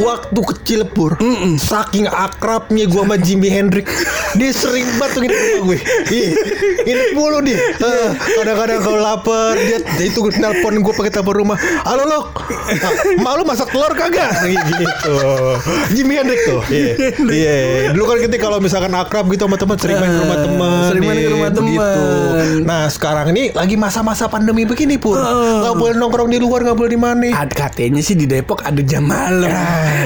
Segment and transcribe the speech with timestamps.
[0.00, 1.20] Waktu kecil pur,
[1.60, 3.86] saking akrabnya gue sama Jimi Hendrix,
[4.32, 5.78] dia sering banget tuh nginep rumah gue.
[6.08, 6.30] Iya,
[6.88, 7.58] nginep mulu dia.
[7.60, 8.10] Eh,
[8.40, 11.56] Kadang-kadang kalau lapar, dia, itu nelpon gue pakai telepon rumah.
[11.84, 12.20] Halo lo,
[13.20, 14.32] mak lu masak telur kagak?
[14.48, 15.16] Gitu.
[15.92, 16.62] Jimi Hendrix tuh.
[16.72, 16.92] Iya,
[17.28, 17.56] iya.
[17.92, 20.82] Dulu kan kita kalau misalkan akrab gitu sama teman sering main ke rumah teman.
[20.88, 21.68] sering main ke iya, rumah teman.
[21.68, 22.02] begitu.
[22.64, 26.90] Nah sekarang ini lagi masa-masa pandemi begini pur, nggak boleh nongkrong di luar, nggak boleh
[26.90, 27.28] di mana.
[27.50, 29.50] Katanya sih di Depok ada jam malam.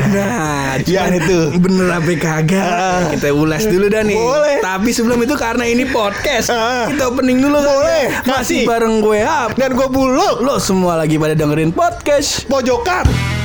[0.06, 1.38] Nah, Ya, cuman itu.
[1.56, 2.64] bener apa kagak?
[2.64, 3.02] Ah.
[3.08, 4.16] Kita ulas dulu dah nih.
[4.16, 4.56] Boleh.
[4.58, 6.88] Tapi sebelum itu karena ini podcast, Ah.
[6.88, 8.10] kita opening dulu Boleh, kali ya.
[8.24, 8.62] Masih kasih.
[8.64, 9.50] bareng gue Hap.
[9.54, 12.44] Dan gue buluk Lo semua lagi pada dengerin podcast.
[12.46, 13.43] pojokan.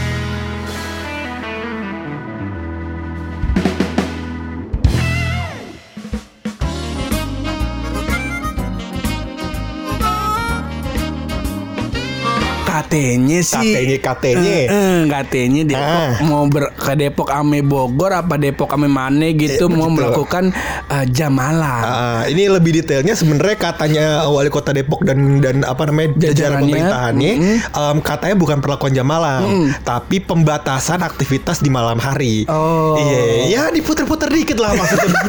[12.90, 14.50] Katanya sih Katanya, katanya.
[14.52, 16.12] Eh, eh, katanya Depok Ah.
[16.24, 20.10] mau ber, ke Depok ame Bogor apa Depok ame Mane gitu Eh, mau begitu.
[20.10, 20.44] melakukan
[20.90, 21.86] eh, jam malam.
[21.86, 27.34] Ah, ini lebih detailnya sebenarnya katanya wali kota Depok dan dan apa namanya jajaran pemerintahannya
[27.70, 29.46] em, katanya bukan perlakuan jam malam,
[29.84, 32.50] tapi pembatasan aktivitas di malam hari.
[32.50, 32.98] Oh.
[32.98, 35.14] Iya, ya diputer-puter dikit lah maksudnya.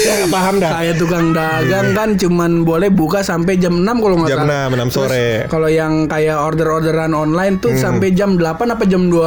[0.00, 0.70] Ya, paham dah.
[0.72, 4.42] Kayak tukang dagang kan cuman boleh buka sampai jam 6 kalau nggak Jam.
[4.42, 5.28] 6, 6 sore.
[5.46, 6.40] Kalau yang kayak
[6.80, 9.20] order-orderan online tuh sampai jam 8 apa jam 2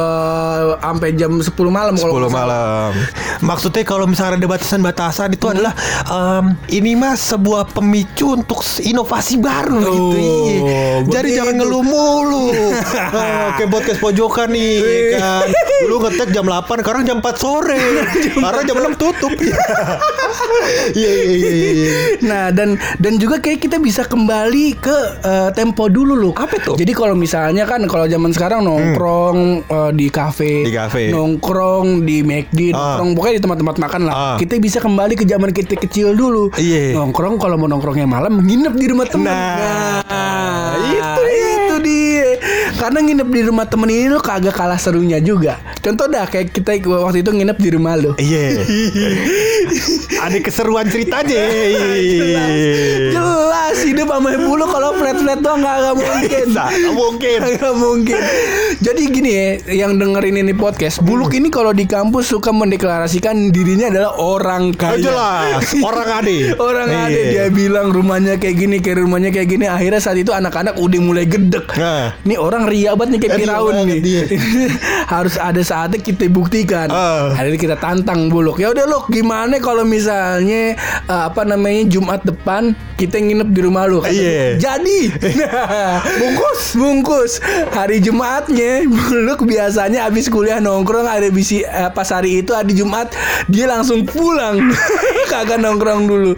[0.82, 2.90] sampai jam 10 malam kalau 10 nggak salah.
[2.90, 2.90] malam.
[3.40, 5.72] Maksudnya kalau misalnya ada batasan-batasan itu adalah
[6.04, 10.18] em, ini mah sebuah pemicu untuk inovasi baru Oh, gitu.
[10.18, 10.82] Iya.
[11.04, 11.38] Jadi begitu.
[11.38, 12.46] jangan ngeluh mulu.
[13.54, 15.46] Oke podcast pojokan nih ya kan.
[15.84, 17.78] Dulu ngetek jam 8, sekarang jam 4 sore.
[18.34, 19.32] Karena jam 6 tutup.
[20.94, 21.70] Iya iya iya iya.
[21.70, 21.92] iya.
[22.24, 26.32] Nah dan dan juga kayak kita bisa kembali ke eh, tempo dulu loh.
[26.34, 26.74] Apa tuh?
[26.74, 31.10] Jadi kalau misalnya kan kalau zaman sekarang nongkrong eh, di kafe, Di kafe.
[31.10, 32.96] nongkrong di McD, Ah.
[32.96, 34.14] nongkrong pokoknya di tempat-tempat makan lah.
[34.14, 34.36] Ah.
[34.36, 36.48] Kita bisa kembali ke zaman kita kecil dulu.
[36.54, 36.94] Iya.
[36.94, 39.28] Nongkrong kalau mau nongkrongnya malam nginep di rumah teman.
[39.28, 42.28] Nah, itu itu dia.
[42.74, 45.58] Karena nginep di rumah temen ini lo kagak kalah serunya juga.
[45.80, 48.12] Contoh dah kayak kita waktu itu nginep di rumah lo.
[48.18, 48.66] Iya.
[50.24, 51.42] Ada keseruan ceritanya.
[51.94, 52.44] Iya.
[53.14, 56.46] Jelas hidup sama bulu kalau flat-flat doang gak, gak mungkin.
[56.50, 57.38] Nggak mungkin.
[57.54, 58.20] Gak mungkin.
[58.84, 59.46] Jadi gini ya,
[59.80, 64.76] yang dengerin ini podcast, Buluk ini kalau di kampus suka mendeklarasikan dirinya adalah orang Oh,
[64.76, 65.00] kaya.
[65.00, 66.52] jelas, orang ade.
[66.60, 67.00] Orang Iya.
[67.00, 69.64] ada dia bilang rumahnya kayak gini, kayak rumahnya kayak gini.
[69.64, 71.64] Akhirnya saat itu anak-anak udah mulai gedek.
[71.74, 72.12] Nah.
[72.22, 73.98] Nih orang ria banget nih kayak Ria Firaun nih.
[75.14, 76.92] Harus ada saatnya kita buktikan.
[76.92, 77.32] Ah.
[77.32, 78.60] Akhirnya kita tantang Buluk.
[78.60, 83.88] Ya udah lu gimana kalau misalnya eh, apa namanya Jumat depan kita nginep di rumah
[83.88, 84.02] lu.
[84.02, 84.58] Kata Iya.
[84.58, 84.98] Jadi
[86.18, 87.32] bungkus bungkus
[87.70, 93.12] hari Jumatnya Buluk biasanya habis kuliah nongkrong ada bisi eh, pas hari itu hari Jumat
[93.48, 94.58] dia langsung pulang.
[95.30, 96.32] Kagak nongkrong dulu.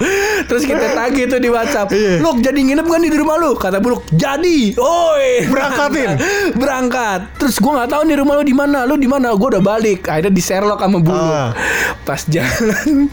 [0.46, 1.90] Terus kita tagih tuh di WhatsApp.
[1.90, 2.22] Iya.
[2.22, 3.54] Luk jadi nginep kan di rumah lu?
[3.58, 4.74] Kata Buluk jadi.
[4.76, 5.48] Oi.
[5.50, 6.10] Berangkatin.
[6.60, 7.20] berangkat.
[7.40, 8.78] Terus gua nggak tahu nih rumah lu di mana.
[8.84, 9.34] Lu di mana?
[9.34, 10.06] Gua udah balik.
[10.06, 11.24] Akhirnya di Sherlock sama Buluk.
[11.26, 11.50] Ah.
[12.06, 13.10] pas jalan.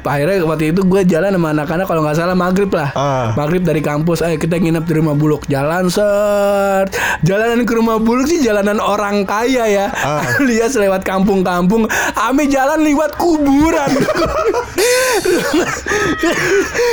[0.00, 2.88] Akhirnya waktu itu gue jalan sama anak-anak kalau nggak salah maghrib lah.
[2.96, 3.36] Ah.
[3.36, 5.44] maghrib dari kampus ayo kita nginep di rumah Buluk.
[5.46, 6.96] Jalan set.
[7.24, 9.86] Jalanan ke rumah Buluk sih jalanan orang kaya ya.
[9.90, 10.20] Ah.
[10.36, 13.88] alias lewat kampung-kampung ame jalan lewat kuburan.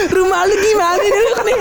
[0.07, 1.59] Rumah lu gimana nih?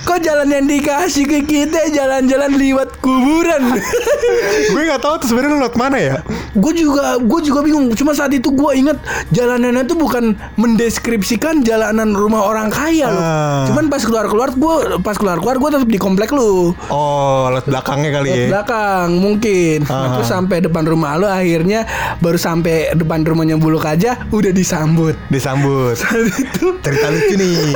[0.00, 3.76] Kok jalan yang dikasih ke kita jalan-jalan lewat kuburan?
[4.72, 6.16] Gue nggak tahu tuh sebenarnya lewat mana ya.
[6.54, 7.92] gue juga gue juga bingung.
[7.92, 8.96] Cuma saat itu gue inget
[9.30, 13.64] jalanannya tuh bukan mendeskripsikan jalanan rumah orang kaya loh Ah.
[13.66, 16.70] cuman pas keluar keluar gue pas keluar keluar gue tetap di komplek lu.
[16.88, 18.46] Oh, lewat belakangnya kali Ke ya.
[18.48, 19.08] belakang.
[19.18, 20.10] Mungkin nah, Ah.
[20.14, 21.86] terus sampai depan rumah lu akhirnya
[22.18, 25.14] baru sampai depan rumahnya buluk aja udah disambut.
[25.28, 25.96] Disambut.
[26.42, 27.72] itu Cerita lucu nih.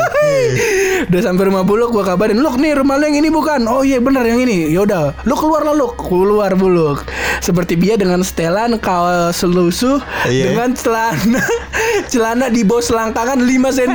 [1.11, 3.65] udah sampai rumah buluk gua kabarin Luk nih rumah lu yang ini bukan?
[3.65, 4.69] Oh iya benar yang ini.
[4.69, 5.15] Yaudah.
[5.23, 7.03] Lu keluar lah lu keluar buluk
[7.39, 10.53] seperti dia dengan setelan kaos lusuh Iya.
[10.53, 11.43] dengan celana.
[12.13, 13.95] Celana di bawah selangkangan 5 cm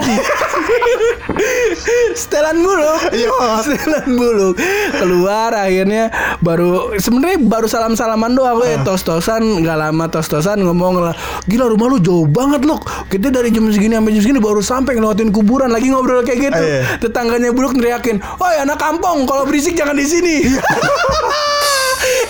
[2.14, 3.30] setelan buluk Iya.
[3.62, 4.56] setelan buluk
[4.94, 8.82] keluar akhirnya baru sebenarnya baru salam salaman doang gue Ah.
[8.82, 11.14] tos tosan nggak lama tos tosan ngomong lah
[11.46, 14.98] gila rumah lu jauh banget loh kita dari jam segini sampai jam segini baru sampai
[14.98, 15.70] ngelewatin kuburan.
[15.70, 16.82] Lagi ngobrol kayak gitu Iya.
[16.98, 20.36] tetangganya buluk neriakin oh anak kampung kalau berisik jangan di sini.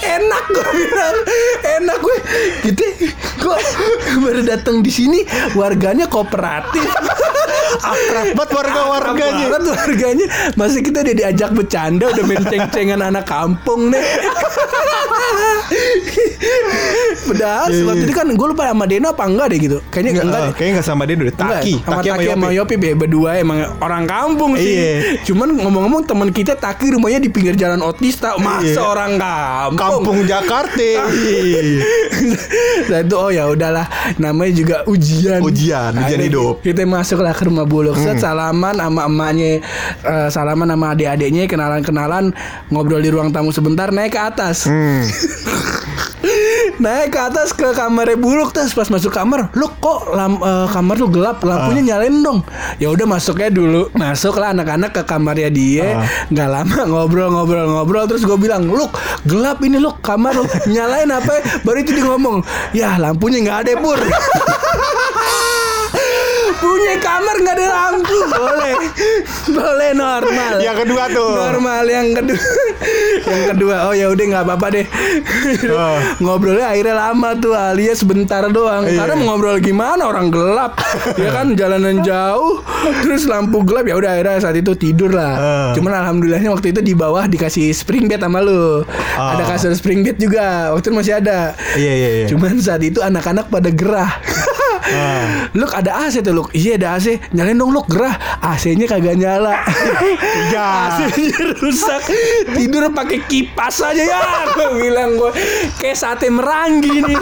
[0.03, 1.15] Enak gue bilang.
[1.63, 2.17] Enak gue
[2.63, 2.83] gitu
[3.39, 3.59] kok
[4.19, 5.23] baru datang di sini
[5.53, 6.85] warganya kooperatif
[7.75, 9.45] Akrab banget warga-warganya.
[9.47, 14.03] Banget warganya Masih kita udah diajak bercanda Udah main ceng-cengan anak kampung nih
[17.23, 18.07] Padahal Iya, waktu iya.
[18.07, 20.53] itu kan Gue lupa sama Deno apa enggak deh gitu Kayaknya Enggak, enggak, eh, deh.
[20.53, 24.03] kayaknya enggak sama dia udah Enggak, Taki, sama Taki, sama Yopi be, berdua emang orang
[24.05, 24.73] kampung sih.
[24.73, 24.93] Iya.
[25.23, 28.81] Cuman ngomong-ngomong teman kita Taki rumahnya di pinggir jalan Otista, masa Iya.
[28.81, 29.77] orang kampung.
[29.79, 30.81] Kampung Jakarta.
[30.83, 31.61] Iya.
[32.89, 33.85] nah itu oh ya udahlah
[34.17, 36.53] namanya juga ujian Ujian, ujian Akhirnya hidup.
[36.61, 39.59] kita masuklah ke rumah buluk set salaman sama emaknya
[40.03, 42.31] eh, salaman sama adik-adiknya kenalan-kenalan
[42.69, 44.67] ngobrol di ruang tamu sebentar naik ke atas.
[44.67, 45.03] Hmm.
[46.73, 50.95] naik ke atas ke kamarnya buluk terus pas masuk kamar lu kok lam, eh, kamar
[50.97, 51.39] lu gelap?
[51.43, 51.87] Lampunya Ah.
[51.95, 52.39] nyalain dong.
[52.77, 53.91] Ya udah masuknya dulu.
[53.93, 55.87] Masuklah anak-anak ke kamarnya dia.
[55.99, 56.07] Ah.
[56.27, 58.87] nggak lama ngobrol-ngobrol-ngobrol terus gue bilang lu
[59.23, 61.31] gelap ini lu kamar lu nyalain apa?
[61.39, 62.37] Ya?" baru itu dia ngomong
[62.73, 63.99] ya lampunya nggak ada pur
[66.53, 68.73] punya kamar nggak ada lampu boleh
[69.49, 71.31] boleh normal Yang kedua tuh.
[71.33, 72.41] normal yang kedua
[73.23, 74.85] yang kedua oh ya udah nggak apa-apa deh
[75.65, 75.97] Oh.
[76.19, 78.99] ngobrolnya akhirnya lama tuh alias sebentar doang Iya.
[78.99, 80.77] karena mau ngobrol gimana orang gelap
[81.15, 82.61] ya kan jalanan jauh
[83.01, 85.71] terus lampu gelap ya udah akhirnya saat itu tidur lah Ah.
[85.73, 89.33] cuman alhamdulillahnya waktu itu di bawah dikasih spring bed sama lu Ah.
[89.33, 92.25] ada kasur spring bed juga waktu itu masih ada Iya iya iya.
[92.27, 94.11] Cuman saat itu anak-anak pada gerah.
[95.53, 96.49] Luk ada AC tuh Luk.
[96.53, 97.85] Iya ada AC Nyalain dong Luk.
[97.87, 98.15] Gerah.
[98.41, 99.55] AC-nya kagak nyala.
[100.53, 100.91] Ya.
[100.91, 102.03] AC-nya rusak.
[102.53, 104.21] Tidur pakai kipas aja ya.
[104.53, 105.31] Gue bilang gue
[105.79, 107.19] Kayak sate meranggi nih.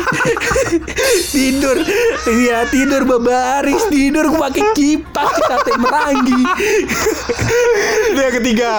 [1.35, 1.77] Tidur.
[2.27, 6.41] Iya tidur babaris Tidur gue pakai kipas sate meranggi.
[8.11, 8.73] Itu yang ketiga.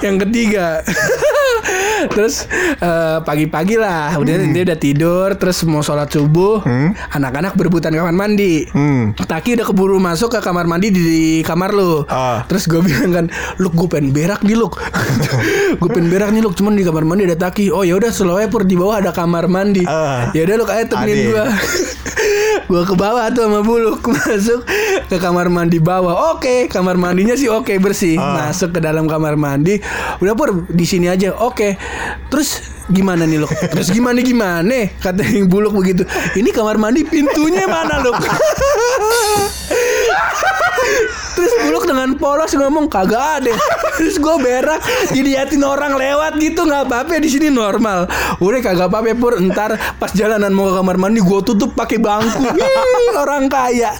[0.00, 0.66] yang ketiga.
[2.10, 2.48] Terus
[2.80, 4.16] eh, pagi-pagi lah.
[4.16, 5.28] Udah dia udah tidur.
[5.36, 6.64] Terus mau sholat subuh
[7.30, 8.66] anak-anak berebutan kamar mandi.
[8.74, 9.14] Hmm.
[9.14, 12.02] Taki udah keburu masuk ke kamar mandi di, di kamar lu.
[12.10, 12.42] Ah.
[12.50, 13.26] Terus gue bilang kan
[13.62, 14.82] Luk gue pengen berak nih Luk.
[15.80, 16.58] Gue pengen berak nih Luk.
[16.58, 17.70] Cuman di kamar mandi ada Taki.
[17.70, 18.66] Oh ya udah slow pur.
[18.66, 19.86] Di bawah ada kamar mandi.
[19.86, 20.34] Ah.
[20.34, 21.44] Ya udah Luk ayo temenin gue
[22.66, 24.66] Gue ke bawah tuh sama Buluk Masuk
[25.06, 26.34] ke kamar mandi bawah.
[26.34, 28.18] Oke kamar mandinya sih oke bersih.
[28.18, 28.50] Ah.
[28.50, 29.78] Masuk ke dalam kamar mandi.
[30.18, 31.30] Udah pur di sini aja.
[31.38, 31.78] Oke.
[32.26, 34.90] Terus gimana nih Luk Terus gimana gimana?
[34.98, 36.02] Kata yang Buluk begitu.
[36.36, 38.18] Ini kamar mandi pintunya mana Luk
[41.40, 43.52] Terus Buluk dengan polos ngomong kagak ada.
[43.96, 48.04] Terus gue berak diliatin orang lewat gitu nggak apa-apa di sini normal.
[48.44, 52.44] Udah kagak apa-apa pur ntar pas jalanan mau ke kamar mandi gue tutup pakai bangku.
[52.60, 53.96] Ih, orang kaya.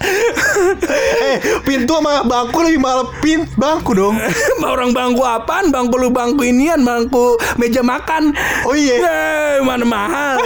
[1.20, 4.20] Eh, pintu sama bangku lebih mahal pin bangku dong.
[4.76, 5.72] orang bangku apaan?
[5.72, 8.37] Bangku lu bangku inian, bangku meja makan.
[8.69, 9.00] Oh iya.
[9.00, 10.37] Eh, mana mahal.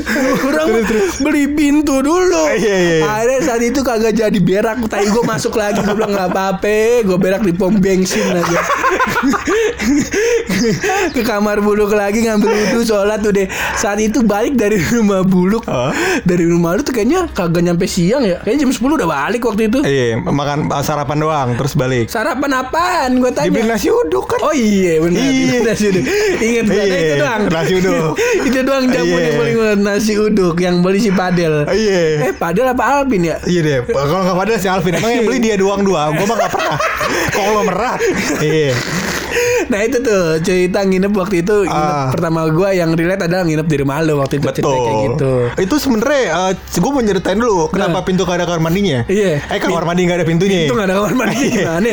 [0.48, 0.70] Orang
[1.22, 2.50] beli pintu dulu.
[2.54, 3.06] Iya, iya, iya.
[3.06, 4.86] Akhirnya saat itu kagak jadi berak.
[4.86, 6.76] Tadi gue masuk lagi gue bilang nggak apa-apa.
[7.02, 8.60] Gue berak di pom bensin aja.
[11.10, 13.46] Ke kamar buluk lagi ngambil wudhu sholat tuh deh.
[13.74, 15.64] Saat itu balik dari rumah buluk.
[15.64, 15.92] Hah?
[16.22, 18.40] Dari rumah lu tuh kayaknya kagak nyampe siang ya.
[18.40, 19.78] Kayaknya jam 10 udah balik waktu itu.
[19.80, 22.08] Iya, makan sarapan doang terus balik.
[22.08, 23.10] Sarapan apaan?
[23.18, 23.48] Gue tanya.
[23.48, 24.38] Dibeli nasi uduk kan.
[24.42, 25.58] Oh iya benar Iya.
[25.62, 26.04] nasi uduk.
[26.36, 27.40] Ingat gue Iya, itu doang.
[27.48, 28.12] nasi uduk.
[28.48, 29.20] itu doang jamu Iya.
[29.22, 31.64] yang paling nasi uduk yang beli si Padel.
[31.66, 32.00] Iya.
[32.24, 33.36] Eh Padel apa Alvin ya?
[33.44, 36.36] Iya deh, kalau nggak pada si Alvin emang yang beli dia doang doang, gue mah
[36.40, 36.76] nggak pernah.
[37.36, 38.00] Konglomerat.
[38.40, 38.74] Iya.
[39.66, 42.10] Nah itu tuh cerita nginep waktu itu nginep Ah.
[42.10, 45.32] pertama gue yang relate adalah nginep di rumah lo waktu itu cerita kayak gitu.
[45.58, 46.22] Itu sebenarnya
[46.54, 48.04] gue mau nyeritain dulu kenapa Nah.
[48.04, 48.98] pintu gak ada kamar mandinya.
[49.06, 49.40] Iya.
[49.44, 50.60] Eh kamar mandi gak ada pintunya.
[50.64, 51.90] Itu gak ada kamar mandi gimana?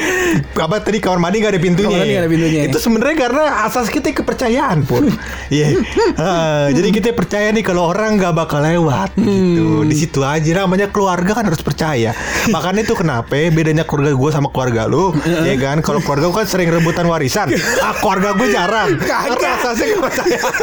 [0.55, 1.87] Apa tadi kamar mandi gak ada pintunya?
[1.87, 2.61] Kamar mandi nggak ada pintunya.
[2.65, 5.03] Itu sebenarnya karena asas kita kepercayaan pun.
[5.51, 5.83] Iya.
[6.15, 9.27] Ah, jadi kita percaya nih kalau orang nggak bakal lewat Hmm.
[9.27, 9.65] gitu.
[9.83, 12.15] Di situ aja namanya keluarga kan harus percaya.
[12.47, 15.11] Makanya itu kenapa bedanya keluarga gue sama keluarga lu,
[15.43, 15.79] ya kan?
[15.81, 17.51] Kalau keluarga gue kan sering rebutan warisan.
[17.81, 18.89] Ah, keluarga gue jarang.
[18.97, 19.37] Kagak.
[19.37, 20.53] Karena asasnya kepercayaan.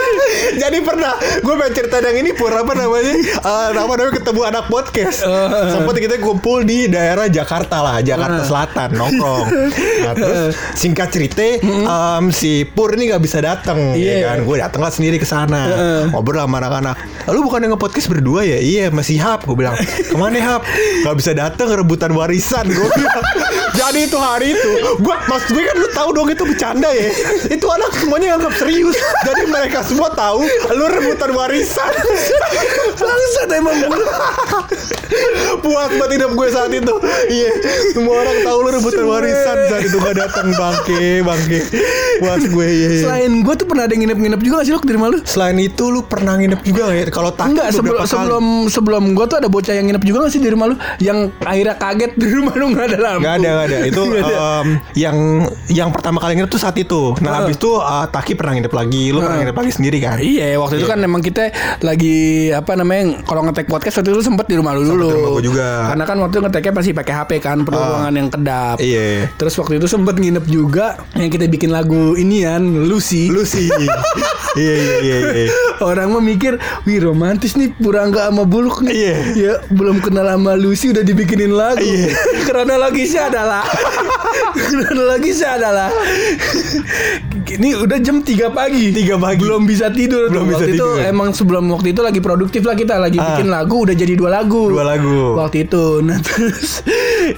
[0.62, 3.14] jadi pernah gue pengen cerita yang ini pur apa namanya?
[3.20, 5.22] Eh, nama namanya ketemu anak podcast.
[5.70, 9.46] Sempat kita kumpul di daerah Jakarta lah, Jakarta Selatan nongkrong.
[10.04, 14.12] Nah, terus singkat cerita em, si Pur ini nggak bisa datang, Iya.
[14.14, 14.38] ya kan?
[14.44, 15.66] Gue datang lah sendiri ke sana.
[16.10, 16.96] Ngobrol sama anak-anak.
[17.28, 18.58] Lalu bukan yang nge-podcast berdua ya?
[18.58, 19.44] Iya, masih Hap.
[19.44, 20.62] Gue bilang, ke mana Hap?
[21.04, 22.66] Gak bisa datang rebutan warisan.
[22.66, 23.22] Gue bilang.
[23.80, 27.10] Jadi itu hari itu, gue maksud gue kan lu tahu dong itu bercanda ya.
[27.56, 28.96] itu anak semuanya anggap serius.
[29.26, 31.92] Jadi mereka semua tahu lu rebutan warisan.
[32.96, 33.76] Bangsat emang.
[35.60, 36.94] Puas banget hidup gue saat itu.
[37.28, 37.48] Iya,
[37.90, 41.58] semua orang tahu lu rebutan warisan saat itu gak datang bangke, bangke.
[42.18, 42.88] Puas gue iya.
[42.90, 43.02] iya.
[43.02, 45.18] Selain gue tuh pernah ada nginep-nginep juga gak sih lu di rumah lu?
[45.22, 47.04] Selain itu lu pernah nginep juga gak ya?
[47.10, 50.40] Kalau tak Enggak sebelum sebelum sebelum gua tuh ada bocah yang nginep juga gak sih
[50.40, 53.22] di rumah lu yang akhirnya kaget di rumah lu nggak ada lampu.
[53.22, 53.78] Gak ada, gak ada.
[53.84, 54.36] Itu Nggak ada.
[54.60, 55.16] em, yang
[55.68, 57.14] yang pertama kali nginep tuh saat itu.
[57.18, 57.36] Nah, Ah.
[57.42, 59.42] habis itu eh, Taki pernah nginep lagi, lu pernah Ah.
[59.42, 60.16] nginep lagi sendiri kan?
[60.18, 61.44] Iya, waktu itu kan memang kita
[61.80, 62.16] lagi
[62.50, 65.10] apa namanya kalau ngetek podcast waktu itu sempet di rumah lu dulu.
[65.50, 65.68] Juga.
[65.88, 67.86] Karena kan waktu itu ngeteknya pasti pakai HP kan, perlu Ah.
[67.90, 68.76] ruangan yang kedap.
[68.78, 69.28] Iya.
[69.34, 73.26] Terus waktu itu sempet nginep juga yang kita bikin lagu inian Lucy.
[73.26, 73.66] Lu sih.
[74.54, 75.48] iya, iya, iya, iya.
[75.80, 78.94] Orang mah mikir, wih romantis nih Purangga sama Buluk nih.
[78.94, 79.16] Iya.
[79.32, 81.80] Ya belum kenal sama Lucy udah dibikinin lagu.
[81.80, 82.14] Iya.
[82.46, 83.62] Kronologisnya adalah
[84.70, 85.88] kronologisnya adalah
[87.50, 88.90] ini udah jam 3 pagi.
[88.92, 89.40] 3 pagi.
[89.40, 90.28] Belum bisa tidur.
[90.28, 90.48] Belum tuh.
[90.48, 90.94] bisa waktu tidur.
[90.96, 93.34] itu emang sebelum waktu itu lagi produktif lah kita lagi Ah.
[93.34, 94.70] bikin lagu udah jadi dua lagu.
[94.70, 95.34] Dua lagu.
[95.40, 95.84] Waktu itu.
[96.06, 96.82] Nah terus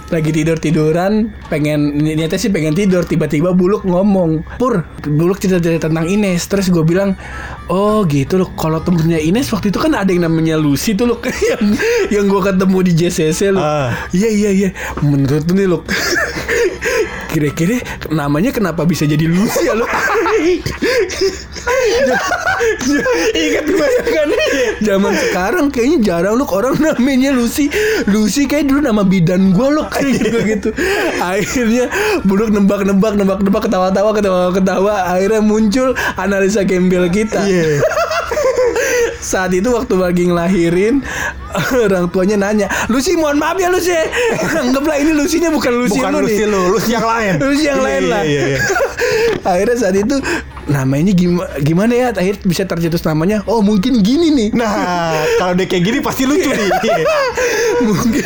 [0.09, 6.06] lagi tidur tiduran pengen niatnya sih pengen tidur tiba-tiba Buluk ngomong Pur Buluk cerita-cerita tentang
[6.06, 7.18] Ines terus gue bilang
[7.66, 11.18] oh gitu loh kalau temennya Ines waktu itu kan ada yang namanya Lucy tuh loh
[11.50, 11.62] yang
[12.09, 13.90] yang gue ketemu di JCC loh Ah.
[14.14, 14.68] iya iya iya
[15.02, 15.82] menurut nih loh
[17.33, 17.81] kira-kira
[18.12, 19.89] namanya kenapa bisa jadi Lucy ya lo
[23.33, 24.29] Ingat gue kan
[24.83, 27.71] Zaman sekarang kayaknya jarang loh orang namanya Lucy.
[28.11, 30.69] Lucy kayak dulu nama bidan gue loh kayak gitu gitu.
[31.23, 31.87] Akhirnya
[32.27, 34.95] Buluk nembak-nembak Nembak-nembak ketawa-tawa Ketawa-ketawa.
[35.17, 37.43] Akhirnya muncul analisa gembel kita.
[37.47, 37.83] Iya.
[39.23, 41.01] saat itu waktu lagi ngelahirin
[41.87, 43.92] orang tuanya nanya Lucy mohon maaf ya Lucy
[44.61, 47.35] anggaplah ini Lucy-nya bukan Lucy Bukan lu Lucy nih lu, Lucy yang lain.
[47.44, 48.59] Lucy yang Iya, lain iya, lah iya, iya.
[49.42, 50.16] akhirnya saat itu
[50.62, 55.66] namanya gimana gimana ya akhirnya bisa tercetus namanya oh mungkin gini nih Nah, kalau dia
[55.66, 56.71] kayak gini pasti lucu nih.
[56.80, 57.04] Iya.
[57.82, 58.25] mungkin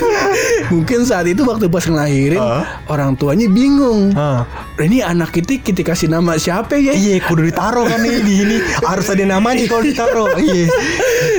[0.68, 2.84] mungkin saat itu waktu pas ngelahirin Ah.
[2.86, 4.44] orang tuanya bingung Ah.
[4.76, 8.56] ini anak kita kita kasih nama siapa ya Iya, kudu ditaruh kan nih di ini.
[8.82, 10.36] Harus ada namanya kalau ditaruh.
[10.36, 10.68] Iya.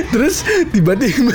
[0.08, 1.30] Terus tiba-tiba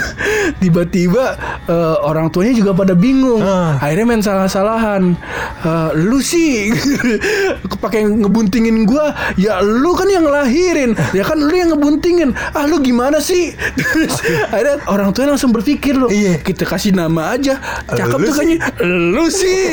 [0.60, 3.42] tiba-tiba eh, orang tuanya juga pada bingung.
[3.44, 3.78] Ah.
[3.80, 5.16] Akhirnya main salah-salahan.
[5.64, 6.72] Eh, lu sih
[7.84, 9.12] pakai ngebuntingin gua.
[9.40, 10.96] Ya lu kan yang ngelahirin.
[11.12, 12.36] Ya kan lu yang ngebuntingin.
[12.54, 13.56] Ah lu gimana sih?
[13.76, 14.20] Terus
[14.54, 16.10] akhirnya orang tuanya langsung berpikir loh.
[16.12, 16.40] Iya.
[16.44, 17.60] Kita kasih nama aja.
[17.90, 18.40] Cakep Lu tuh sih.
[18.40, 18.58] kayaknya.
[18.88, 19.64] Lu sih.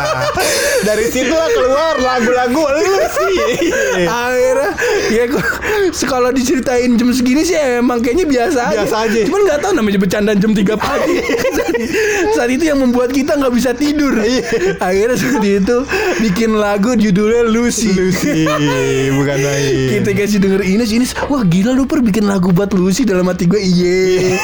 [0.88, 3.32] Dari situ lah keluar lagu-lagu Lucy.
[3.36, 4.08] Iya.
[4.08, 4.70] Akhirnya
[5.12, 5.24] ya
[6.08, 8.76] kalau diceritain jam segini sih emang kayaknya biasa aja.
[8.84, 9.20] Biasa aja.
[9.28, 11.16] Cuman nggak tahu namanya bercanda jam 3 pagi.
[12.36, 14.12] saat itu yang membuat kita nggak bisa tidur.
[14.78, 15.76] Akhirnya saat itu
[16.20, 17.90] bikin lagu judulnya Lucy.
[17.96, 18.44] Lucy,
[19.16, 19.88] bukan main.
[19.98, 23.48] Kita kasih denger Ines, Ines, wah gila lu per bikin lagu buat Lucy dalam hati
[23.48, 24.36] gue, iye,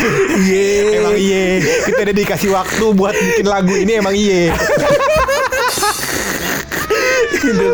[0.43, 0.67] iye.
[0.99, 1.45] Emang iya,
[1.85, 4.51] kita udah dikasih waktu buat bikin lagu ini emang iya.
[7.39, 7.67] gitu.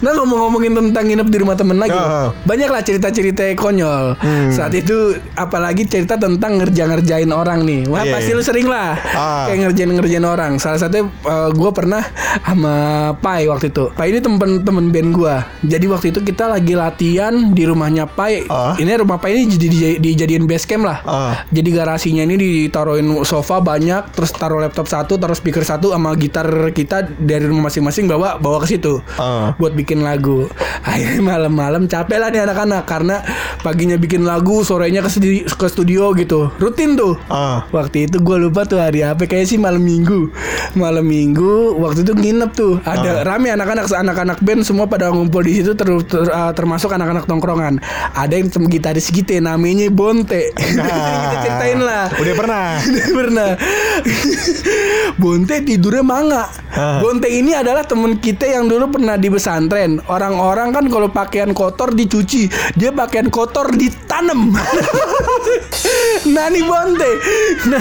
[0.00, 2.32] Nah ngomong-ngomongin tentang nginep di rumah temen lagi Ah.
[2.42, 4.16] Banyak lah cerita-cerita konyol
[4.48, 4.96] Saat itu
[5.34, 8.36] apalagi cerita tentang ngerja-ngerjain orang nih Wah Iya, pasti iya.
[8.36, 9.44] lu sering lah Ah.
[9.46, 11.04] Kayak ngerjain-ngerjain orang Salah satunya
[11.50, 12.00] gue pernah
[12.40, 12.74] sama
[13.14, 15.34] Pai waktu itu Pai ini temen-temen band gue
[15.66, 18.72] Jadi waktu itu kita lagi latihan di rumahnya Pai Ah.
[18.74, 19.68] Ini rumah Pai ini jadi
[19.98, 21.32] dijadiin base camp lah Ah.
[21.46, 26.48] Jadi garasinya ini ditaruhin sofa banyak Terus taruh laptop satu, taruh speaker satu Sama gitar
[26.72, 28.79] kita dari rumah masing-masing bawa bawa ke situ
[29.20, 29.52] Ah.
[29.60, 30.48] buat bikin lagu.
[30.80, 33.20] Akhirnya malam-malam capek lah nih anak-anak karena
[33.60, 36.50] paginya bikin lagu, sorenya ke studio, ke studio gitu.
[36.56, 37.16] Rutin tuh.
[37.28, 37.64] Ah.
[37.70, 40.32] Waktu itu gue lupa tuh hari apa kayaknya sih malam minggu.
[40.76, 42.80] Malam minggu waktu itu nginep tuh.
[42.82, 47.28] Ada rame anak-anak anak-anak band semua pada ngumpul di situ ter- ter- uh, termasuk anak-anak
[47.28, 47.78] tongkrongan.
[48.16, 50.54] Ada yang gitaris kita namanya Bonte.
[50.56, 52.06] Sering kita ceritain lah.
[52.16, 52.66] Udah pernah.
[52.90, 53.50] Udah pernah.
[55.22, 56.44] Bonte tidurnya manga.
[56.72, 57.02] Ah.
[57.02, 59.98] Bonte ini adalah temen kita yang dulu pernah di pesantren.
[60.06, 62.48] Orang-orang kan kalau pakaian kotor dicuci,
[62.78, 64.54] dia pakaian kotor ditanam.
[66.34, 67.10] nah nih Bonte,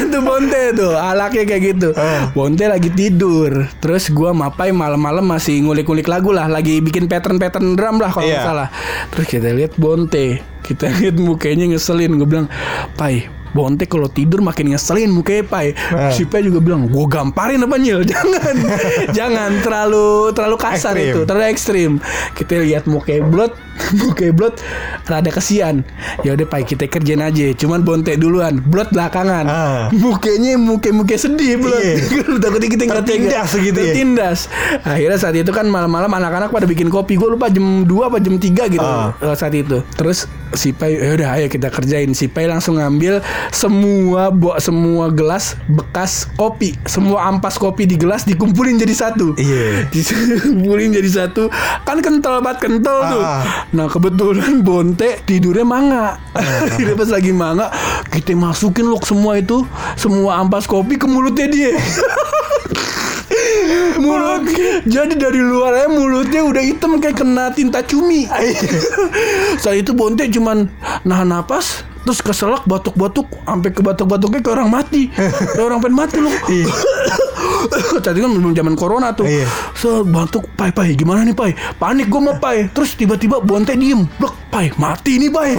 [0.10, 1.90] tuh Bonte tuh alaknya kayak gitu.
[1.94, 2.32] Ah.
[2.32, 8.00] Bonte lagi tidur, terus gua mapai malam-malam masih ngulik-ngulik lagu lah, lagi bikin pattern-pattern drum
[8.00, 8.48] lah kalau nggak Iya.
[8.48, 8.68] salah.
[9.12, 12.16] Terus kita lihat Bonte, kita lihat mukanya ngeselin.
[12.16, 12.48] Gue bilang,
[12.96, 15.74] Pai, Bonte kalau tidur makin ngeselin mukanya Pai.
[15.90, 16.14] Nah.
[16.14, 18.56] Si Pai juga bilang, "Gua gamparin apa Nyil?" Jangan.
[19.10, 21.10] Jangan terlalu terlalu kasar Ekstrim.
[21.10, 21.92] itu, terlalu ekstrim.
[22.34, 23.54] Kita lihat mukanya blot,
[24.01, 24.55] mukanya blot
[25.05, 25.81] rada kesian.
[26.21, 27.51] Ya udah Pai, kita kerjain aja.
[27.55, 29.45] Cuman Bonte duluan, blot belakangan.
[29.45, 29.83] Ah.
[29.91, 31.79] Mukanya muka-muka sedih blot.
[31.79, 31.95] Iya.
[32.43, 33.27] Takutnya kita nggak tega.
[33.29, 33.86] Tertindas gitu ya.
[33.91, 34.39] Tertindas.
[34.83, 37.15] Akhirnya saat itu kan malam-malam anak-anak pada bikin kopi.
[37.15, 39.12] Gue lupa jam 2 apa jam 3 gitu Ah.
[39.15, 39.81] eh, saat itu.
[39.95, 42.12] Terus si Pai ya udah ayo kita kerjain.
[42.13, 48.25] Si Pai langsung ngambil semua bo semua gelas bekas kopi, semua ampas kopi di gelas
[48.25, 49.33] dikumpulin jadi satu.
[49.36, 49.86] Iya.
[49.93, 51.50] Dikumpulin jadi satu.
[51.83, 53.21] Kan kental banget kental tuh.
[53.70, 53.76] Ah.
[53.78, 56.18] Nah, kebetulan Bonte tidurnya manga.
[56.78, 57.70] Dia pas lagi manga,
[58.10, 59.62] kita masukin loh semua itu,
[59.94, 61.78] semua ampas kopi ke mulutnya dia.
[64.00, 64.48] Mulut
[64.96, 68.26] jadi dari luarnya mulutnya udah hitam kayak kena tinta cumi.
[69.60, 70.72] Saat itu Bonte cuman
[71.04, 75.12] nahan napas terus keselak batuk-batuk sampai ke batuk-batuknya kayak orang mati.
[75.14, 76.36] Kayak orang pengen mati loh.
[78.04, 79.28] Saat itu kan belum zaman corona tuh.
[79.28, 79.48] Iya.
[79.75, 81.51] So batuk, pai pai gimana nih pai?
[81.75, 82.72] Panik gue mau pai.
[82.72, 85.58] Terus tiba-tiba Bonte diem, blok pai mati nih pai.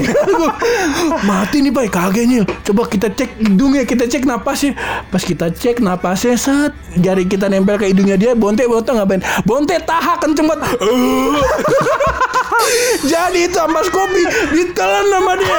[1.30, 2.42] mati nih pai kagetnya.
[2.66, 4.74] Coba kita cek hidungnya, kita cek napasnya.
[5.08, 8.32] Pas kita cek napasnya set jari kita nempel ke hidungnya dia.
[8.34, 9.22] Bonte Bonte ngapain?
[9.44, 10.68] Bonte taha kenceng banget.
[13.10, 15.58] Jadi itu ampas kopi ditelan sama dia.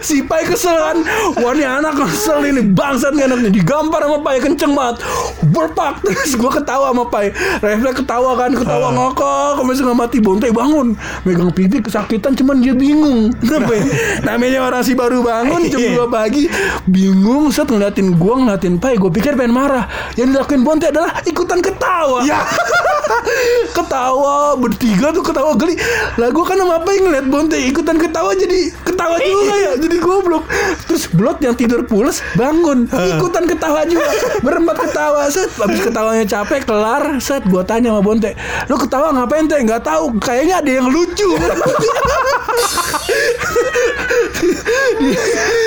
[0.00, 0.98] Si Pai kesel kan?
[1.40, 2.62] Wah ini anak kesel ini.
[2.62, 3.50] Bangsat nih anaknya.
[3.52, 5.02] Digampar sama Pai kenceng banget.
[5.50, 7.32] Berpak Terus gue ketawa sama Pai.
[7.62, 10.18] Refleks ketawa kan Ketawa ngokok Sampai setengah mati.
[10.20, 10.96] Bontai bangun.
[11.24, 13.30] Megang pipi kesakitan Cuman dia bingung.
[13.42, 13.84] Kenapa ya?
[14.24, 16.08] Namanya orang si baru bangun Jam Iya.
[16.08, 16.44] 2 pagi.
[16.88, 18.98] Bingung Set ngeliatin gue Ngeliatin Pai.
[18.98, 19.86] Gue pikir pengen marah.
[20.18, 22.22] Yang dilakuin Bontai adalah Ikutan ketawa.
[22.26, 22.42] Ya.
[23.76, 25.78] ketawa bertiga tuh ketawa geli.
[26.18, 30.44] Lah gue kan sama yang ngeliat Bonte ikutan ketawa jadi ketawa juga ya jadi goblok.
[30.88, 32.88] Terus Blot yang tidur pules bangun.
[32.90, 34.10] Ikutan ketawa juga.
[34.42, 35.28] Berempat ketawa.
[35.30, 37.18] Set habis ketawanya capek kelar.
[37.22, 38.32] Set gue tanya sama Bonte
[38.66, 39.60] lu ketawa ngapain teh?
[39.62, 40.16] Nggak tahu.
[40.18, 41.28] Kayaknya ada yang lucu.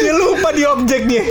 [0.03, 1.21] Dia lupa di objeknya.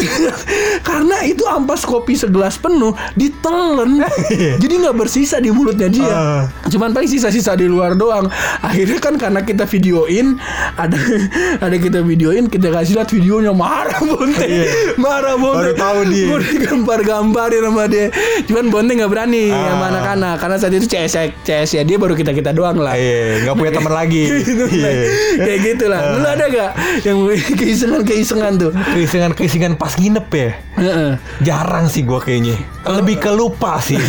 [0.83, 4.05] karena itu ampas kopi segelas penuh ditelen.
[4.63, 6.07] Jadi nggak bersisa di mulutnya dia.
[6.09, 6.43] Ah.
[6.69, 8.29] cuman paling sisa-sisa di luar doang.
[8.63, 10.37] Akhirnya kan karena kita videoin
[10.77, 10.99] ada
[11.65, 14.95] ada kita videoin kita kasih lihat videonya marah Bonte Iya.
[14.95, 16.27] marah Bonte Baru tahu dia.
[16.29, 18.07] Bonte gambar-gambarin sama dia
[18.45, 19.75] cuman Bonte nggak berani Ah.
[19.75, 23.43] sama anak-anak karena saat itu CS CS ya dia baru kita kita doang lah Iya,
[23.43, 24.23] nggak punya teman lagi.
[24.39, 24.91] Gitu, Iya.
[25.39, 26.71] kayak gitulah lu ada gak
[27.03, 27.19] yang
[27.53, 30.51] keisengan keisengan tuh Keisengan keisengan pas nginep ya.
[30.77, 31.11] Heeh.
[31.41, 32.61] Jarang sih gua kayaknya.
[32.85, 33.97] Lebih ke lupa sih.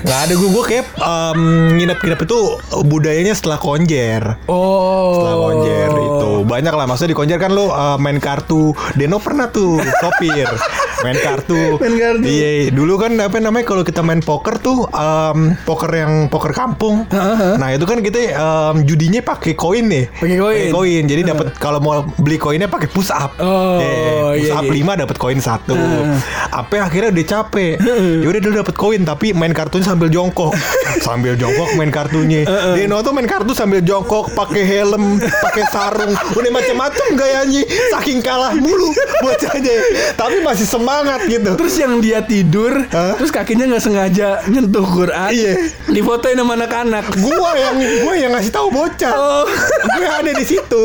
[0.00, 1.40] Nggak ada gue, gue kayak em,
[1.76, 2.40] nginep-nginep itu
[2.88, 4.40] budayanya setelah konjer.
[4.48, 5.16] Oh.
[5.16, 9.52] Setelah konjer itu banyak lah maksudnya di konjer kan lu uh, main kartu Deno pernah
[9.52, 10.48] tuh sopir
[11.00, 11.56] main kartu.
[11.82, 12.26] Main kartu.
[12.26, 17.08] iya dulu kan apa namanya kalau kita main poker tuh um, poker yang poker kampung.
[17.56, 20.12] Nah itu kan kita um, judinya pakai koin nih.
[20.12, 20.68] Pakai koin.
[20.70, 21.02] koin.
[21.08, 24.84] Jadi dapat kalau mau beli koinnya pakai push up Oh, Eh, push iya, up iya.
[24.96, 25.72] 5 dapat koin satu.
[25.72, 26.18] Heeh.
[26.50, 27.72] apa akhirnya udah capek.
[28.20, 30.52] Yaudah dulu dapat koin tapi main kartunya sambil jongkok.
[31.06, 32.44] Sambil jongkok main kartunya.
[32.76, 36.12] Deno tuh main kartu sambil jongkok pakai helm pakai sarung.
[36.36, 37.62] Udah macam-macam gayanya.
[37.90, 39.76] Saking kalah mulu bocahnya
[40.14, 40.89] tapi masih semangat
[41.24, 43.14] gitu Terus yang dia tidur, Hah?
[43.14, 45.30] terus kakinya nggak sengaja nyentuh Quran.
[45.30, 45.52] Iya.
[45.88, 47.04] Difotoin sama anak-anak.
[47.16, 49.44] gua yang gua yang ngasih tahu bocah Oh.
[49.90, 50.82] gue ada di situ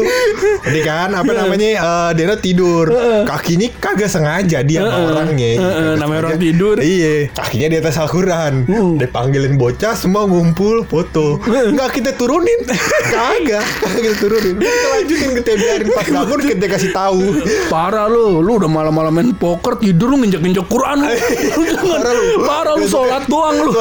[0.62, 1.40] jadi kan apa Iya.
[1.42, 2.90] namanya eh, Deno tidur
[3.24, 5.10] kakinya kagak sengaja dia sama Heeh.
[5.10, 6.76] orangnya Heeh, Kagak namanya orang tidur.
[6.78, 8.96] iya kakinya di atas Al-Quran Hmm.
[8.98, 12.60] dipanggilin bocah semua ngumpul foto nggak kita turunin
[13.06, 17.22] kagak kagak kita turunin kita lanjutin kita biarin pas bangun kita kasih tahu
[17.68, 21.16] Parah lu, lu udah malam-malam main poker tidur lu nginjek-nginjek Quran lu.
[21.72, 22.04] Jangan-
[22.42, 22.86] Parah lu.
[22.86, 23.72] Sholat doang lu.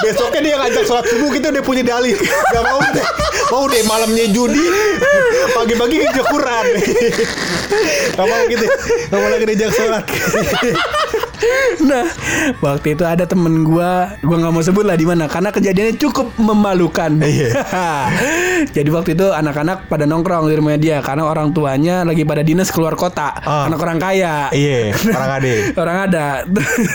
[0.00, 3.06] Besoknya dia ngajak sholat subuh kita udah punya dalih Gak mau deh.
[3.48, 4.60] Mau deh malamnya judi.
[5.50, 6.64] Pagi-pagi ngejak Quran.
[8.12, 8.64] Gak mau gitu.
[9.08, 10.04] Gak mau lagi ngejak sholat
[11.78, 12.04] Nah,
[12.58, 16.34] waktu itu ada temen gua, gua nggak mau sebut lah di mana, karena kejadiannya cukup
[16.36, 17.22] memalukan.
[17.22, 17.48] Iya.
[18.76, 22.68] Jadi waktu itu anak-anak pada nongkrong di rumahnya dia, karena orang tuanya lagi pada dinas
[22.68, 23.70] keluar kota, Ah.
[23.70, 24.50] anak orang kaya.
[24.50, 26.24] Iya Orang ade Orang ada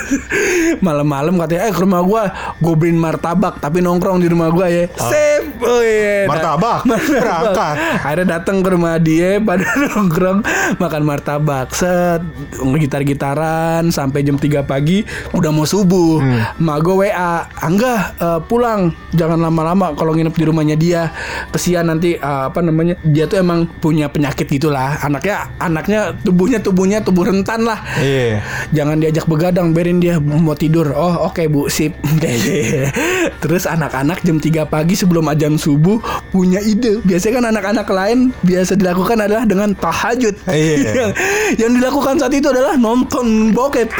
[0.86, 2.23] Malam-malam katanya Eh ke rumah gua
[2.60, 6.25] Gue beliin martabak Tapi nongkrong di rumah gua ya Sip oh, iya.
[6.25, 6.34] Ah.
[6.34, 6.79] Martabak?
[6.88, 7.75] Berangkat.
[8.03, 10.39] Akhirnya datang ke rumah dia Pada nongkrong
[10.79, 12.21] Makan martabak Set
[12.58, 15.05] Gitar-gitaran Sampai jam jam 3 pagi
[15.37, 16.17] udah mau subuh.
[16.57, 21.13] Mak gue WA, "Angga eh, pulang, jangan lama-lama kalau nginep di rumahnya dia.
[21.53, 22.97] Kesian nanti eh, apa namanya?
[23.05, 24.97] Dia tuh emang punya penyakit gitulah.
[25.05, 27.77] Anaknya anaknya tubuhnya tubuhnya tubuh rentan lah.
[28.01, 28.41] Iya.
[28.73, 30.89] Jangan diajak begadang, berin dia mau tidur.
[30.97, 31.93] Oh, oke Bu, sip.
[33.43, 35.99] Terus anak-anak jam 3 pagi sebelum ajan subuh
[36.33, 37.03] punya ide.
[37.05, 40.35] Biasanya kan anak-anak lain biasa dilakukan adalah dengan tahajud.
[40.47, 40.91] Iya.
[40.95, 41.11] yang,
[41.61, 43.91] yang dilakukan saat itu adalah nonton bokep.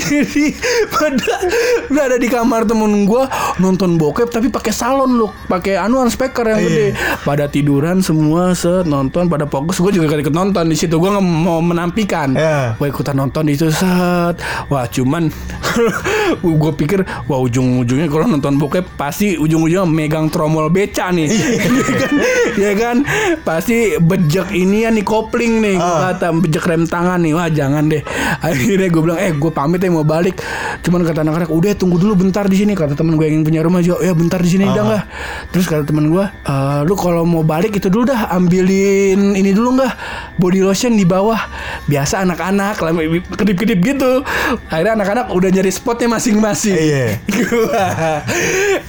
[0.00, 0.54] Jadi
[0.90, 1.34] pada
[1.88, 6.44] udah ada di kamar temen gua nonton bokep tapi pakai salon loh, pakai anuan speaker
[6.44, 6.66] yang Iya.
[6.66, 6.86] gede.
[7.22, 9.78] Pada tiduran semua set nonton pada fokus.
[9.78, 10.96] Gue juga ikut nonton di situ.
[10.96, 12.34] Gue mau menampikan.
[12.34, 12.74] Iya.
[12.76, 14.36] Gue ikutan nonton di situ set.
[14.66, 15.30] Wah cuman
[16.42, 21.28] gue pikir wah ujung-ujungnya kalau nonton bokep pasti ujung-ujungnya megang tromol beca nih.
[21.28, 21.38] ya
[22.00, 22.14] kan?
[22.56, 22.96] Ya kan?
[23.40, 25.76] Pasti bejek ini ya nih kopling nih.
[25.76, 26.12] Gue Ah.
[26.12, 27.32] kata bejek rem tangan nih.
[27.32, 27.99] Wah jangan deh.
[28.46, 30.40] Akhirnya gue bilang eh gue pamit ya mau balik.
[30.80, 32.72] Cuman kata anak-anak udah tunggu dulu bentar di sini.
[32.72, 35.04] Kata temen gue yang punya rumah juga ya bentar di sini udah nggak.
[35.50, 39.76] Terus kata temen gue "Eh, lu kalau mau balik itu dulu dah ambilin ini dulu
[39.76, 39.92] nggak
[40.36, 41.38] body lotion di bawah.
[41.86, 42.78] Biasa anak-anak
[43.34, 44.22] kedip-kedip gitu.
[44.68, 46.76] Akhirnya anak-anak udah nyari spotnya masing-masing.
[46.76, 47.06] Iya.
[47.50, 48.22] gua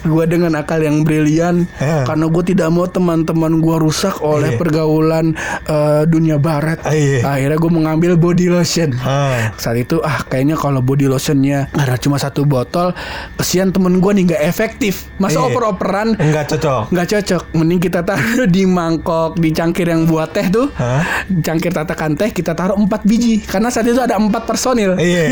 [0.03, 2.03] gua dengan akal yang brilian Iya.
[2.05, 4.59] karena gue tidak mau teman-teman gua rusak oleh Iya.
[4.59, 5.25] pergaulan
[5.65, 6.81] eh, dunia barat.
[6.85, 7.23] Iya.
[7.23, 8.90] Akhirnya gue mengambil body lotion.
[8.99, 9.55] Ah.
[9.55, 12.91] Saat itu ah kayaknya kalau body lotionnya ada cuma satu botol,
[13.35, 15.07] kesian temen gue nih nggak efektif.
[15.15, 15.47] Masa Iya.
[15.47, 16.83] oper-operan Enggak cocok.
[16.89, 17.43] nggak cocok.
[17.53, 20.67] Mending kita taruh di mangkok di cangkir yang buat teh tuh.
[20.73, 21.25] Hah?
[21.41, 24.97] Cangkir tatakan teh kita taruh empat biji karena saat itu ada empat personil.
[24.97, 25.23] Iya.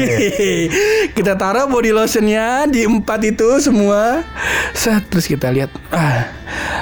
[1.17, 4.23] kita taruh body lotionnya di empat itu semua.
[4.71, 5.69] Set, terus kita lihat.
[5.89, 6.29] Ah,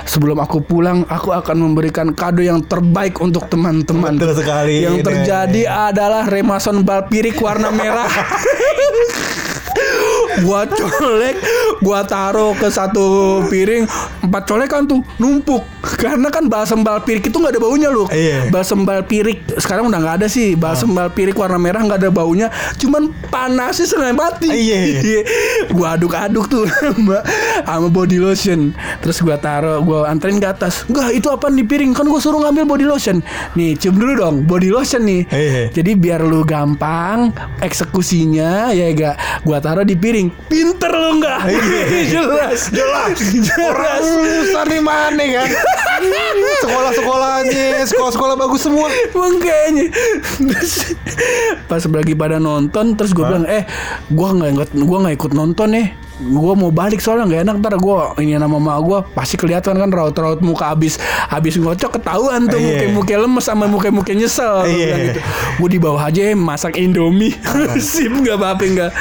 [0.08, 4.16] sebelum aku pulang, aku akan memberikan kado yang terbaik untuk teman-teman.
[4.16, 4.84] Betul sekali.
[4.84, 5.06] Yang Ini.
[5.06, 8.10] terjadi adalah remason balpirik warna merah.
[10.44, 11.36] gua colek,
[11.82, 13.88] gua taruh ke satu piring,
[14.26, 15.64] empat colekan tuh numpuk.
[15.98, 18.08] Karena kan balsam balpirik itu nggak ada baunya loh.
[18.12, 18.52] Iya.
[18.52, 20.54] Balsam balpirik sekarang udah nggak ada sih.
[20.54, 24.50] Balsam balpirik warna merah nggak ada baunya, cuman panasnya setengah mati.
[24.52, 25.24] Iya.
[25.72, 27.24] gua aduk-aduk tuh sama,
[27.64, 28.76] sama body lotion.
[29.02, 30.84] Terus gua taruh, gua anterin ke atas.
[30.90, 31.96] Enggak, itu apa di piring?
[31.96, 33.24] Kan gua suruh ngambil body lotion.
[33.56, 35.22] Nih, cium dulu dong body lotion nih.
[35.32, 35.64] Iya.
[35.72, 37.32] Jadi biar lu gampang
[37.64, 39.16] eksekusinya ya gak
[39.48, 40.27] gua taruh di piring.
[40.48, 41.40] Pinter lu enggak?
[42.14, 42.70] jelas.
[42.72, 43.18] Jelas.
[43.58, 44.06] Orang Jelas.
[44.06, 45.50] lulusan di mana kan?
[46.64, 48.88] Sekolah-sekolahnya, sekolah-sekolah bagus semua.
[48.88, 50.72] Terus
[51.68, 53.66] Pas lagi pada nonton Terus gue bilang Eh
[54.08, 55.88] gue gak, ikut gua nggak ikut nonton nih
[56.18, 59.94] Gue mau balik soalnya gak enak Ntar gue Ini nama mama gue Pasti kelihatan kan
[59.94, 60.98] Raut-raut muka abis
[61.30, 62.90] Abis ngocok ketahuan tuh Iya.
[62.90, 64.66] Muka-muka lemes Sama muka-muka nyesel.
[64.66, 64.96] Gua Iya.
[65.14, 65.20] gitu.
[65.62, 67.38] Gue di bawah aja Masak indomie.
[67.78, 68.92] Sip gak apa-apa enggak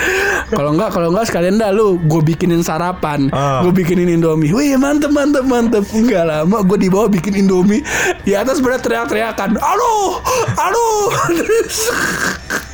[0.53, 3.33] Kalau enggak Kalau enggak sekalian dah lu Gue bikinin sarapan.
[3.33, 3.65] Ah.
[3.65, 4.53] Gue bikinin indomie.
[4.53, 5.89] Wih mantep mantep mantep.
[5.97, 7.81] Enggak lama Gue di bawah bikin indomie.
[8.23, 9.57] Di atas bener teriak-teriakan.
[9.57, 10.21] Aduh
[10.53, 11.09] Aduh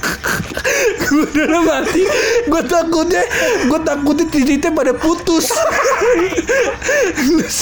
[1.09, 2.03] Gue dalam hati
[2.49, 3.23] Gue takutnya
[3.68, 5.51] Gue takutnya titiknya pada putus.
[7.42, 7.59] Terus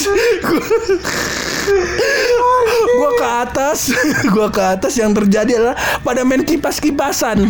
[2.91, 3.79] Gue ke atas
[4.35, 7.49] Gue ke atas Yang terjadi adalah Pada main kipas-kipasan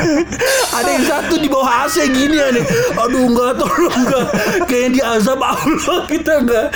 [0.78, 2.64] Ada yang satu di bawah AC gini ya nih
[3.00, 4.26] Aduh enggak tolong enggak
[4.68, 6.66] Kayaknya diazab Allah kita enggak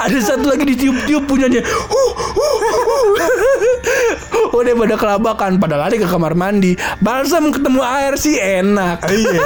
[0.00, 4.56] Ada satu lagi ditiup-tiup punyanya huh, huh, huh.
[4.56, 9.40] Udah pada kelabakan Pada lari ke kamar mandi Balsam ketemu air sih enak Iya.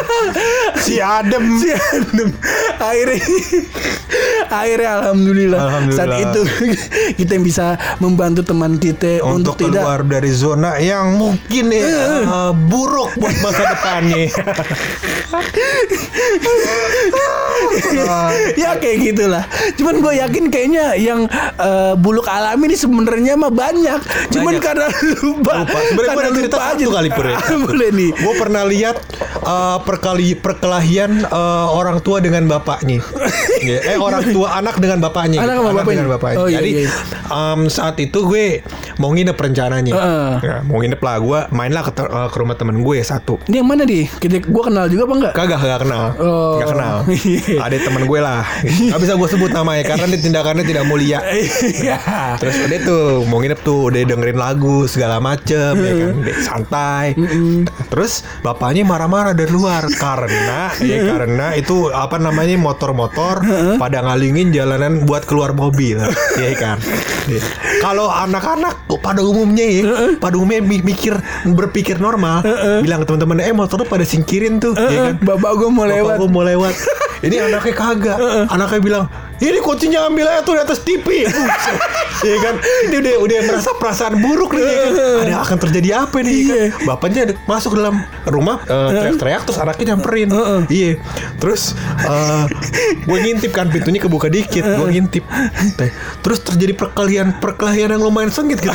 [0.77, 1.45] Si Adem.
[1.59, 2.31] Si Adem.
[2.79, 3.19] Akhirnya
[4.51, 5.99] Akhirnya alhamdulillah, Alhamdulillah.
[5.99, 6.41] Saat itu
[7.21, 12.25] Kita yang bisa membantu teman kita Untuk, Untuk tidak keluar dari zona yang mungkin ya
[12.25, 14.31] eh, buruk buat masa depannya.
[18.63, 19.45] ya kayak gitulah.
[19.79, 21.27] Cuman gue yakin kayaknya yang
[21.59, 24.01] eh, buluk alami ini sebenarnya mah banyak.
[24.31, 24.63] Cuman Banyak.
[24.63, 24.87] karena
[25.23, 25.53] lupa.
[25.65, 25.79] Lupa.
[25.91, 27.39] Sebenarnya gue cerita lupa kali, Pur, ya.
[27.67, 28.11] Boleh nih.
[28.15, 28.97] Gue pernah lihat
[29.43, 33.01] eh, perkali perkelahian eh, orang tua dengan bapaknya.
[33.65, 35.41] Ya, eh orang tua anak dengan bapaknya.
[35.41, 35.97] Anak sama bapaknya.
[35.97, 36.37] dengan bapaknya.
[36.37, 36.91] Oh, iya, Jadi iya.
[37.33, 38.61] em, saat itu gue
[39.01, 39.93] mau nginep rencananya.
[39.97, 40.33] Heeh.
[40.45, 43.41] Ya, mau nginep lah gue mainlah ke, eh, ke rumah temen gue satu.
[43.49, 44.05] Ini yang mana nih?
[44.21, 45.33] Kita gue kenal juga apa enggak?
[45.35, 46.61] Kagak kagak kenal, Oh.
[46.61, 46.97] Gak kenal.
[47.25, 47.57] Iya.
[47.63, 48.45] Ada temen gue lah.
[48.65, 51.25] Gak bisa gue sebut namanya karena dia tindakannya tidak mulia.
[51.25, 51.99] Iya.
[52.37, 57.07] Terus udah tuh mau nginep tuh udah dengerin lagu segala macem ya kan Udah santai.
[57.89, 63.41] Terus bapaknya marah-marah dari luar karena ya karena itu apa namanya motor-motor
[63.81, 65.99] pada ngalingin jalanan buat keluar mobil
[66.37, 66.77] ya kan.
[67.85, 69.85] Kalau anak-anak pada umumnya ya,
[70.17, 71.13] pada umumnya mi- mikir
[71.45, 72.41] berpikir normal,
[72.81, 75.15] bilang ke teman-teman, eh motor lu pada singkirin tuh, ya kan?
[75.21, 76.17] Bapak gue mau Bapak lewat.
[76.17, 76.73] gua mau lewat.
[77.21, 78.17] Ini anaknya kagak.
[78.49, 79.05] Anaknya bilang,
[79.43, 81.07] ini kuncinya ambil aja tuh di atas TV.
[82.25, 82.55] Iya kan?
[82.89, 84.65] Ini udah udah merasa perasaan buruk nih.
[84.65, 84.93] ya kan?
[85.29, 86.33] Ada akan terjadi apa nih?
[86.33, 86.57] ya kan?
[86.57, 86.65] Iya.
[86.89, 90.29] Bapaknya masuk ke dalam rumah eh, teriak-teriak terus anaknya nyamperin.
[90.73, 90.91] Iya.
[91.37, 92.45] Terus eh,
[93.05, 94.65] gue ngintip kan pintunya kebuka dikit.
[94.65, 95.25] Gue ngintip.
[96.25, 98.73] Terus terjadi perkelahian perkelahian yang lumayan sengit gitu.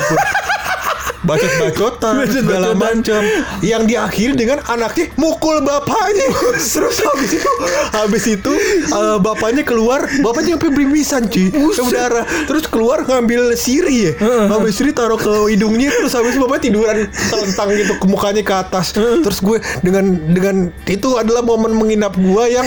[1.28, 3.22] Bacot-bacotan segala macam.
[3.60, 6.32] Yang diakhiri dengan anaknya mukul bapaknya.
[6.80, 7.52] Terus habis itu
[7.92, 8.54] habis itu
[8.88, 14.14] eh, bapaknya keluar bapaknya sampai berimisan cuy saudara terus keluar ngambil siri ya.
[14.48, 18.54] Ngambil siri taruh ke hidungnya terus habis itu bapaknya tiduran telentang gitu ke mukanya ke
[18.56, 18.96] atas.
[18.96, 20.56] Terus gue dengan dengan
[20.88, 22.66] itu adalah momen menginap gue yang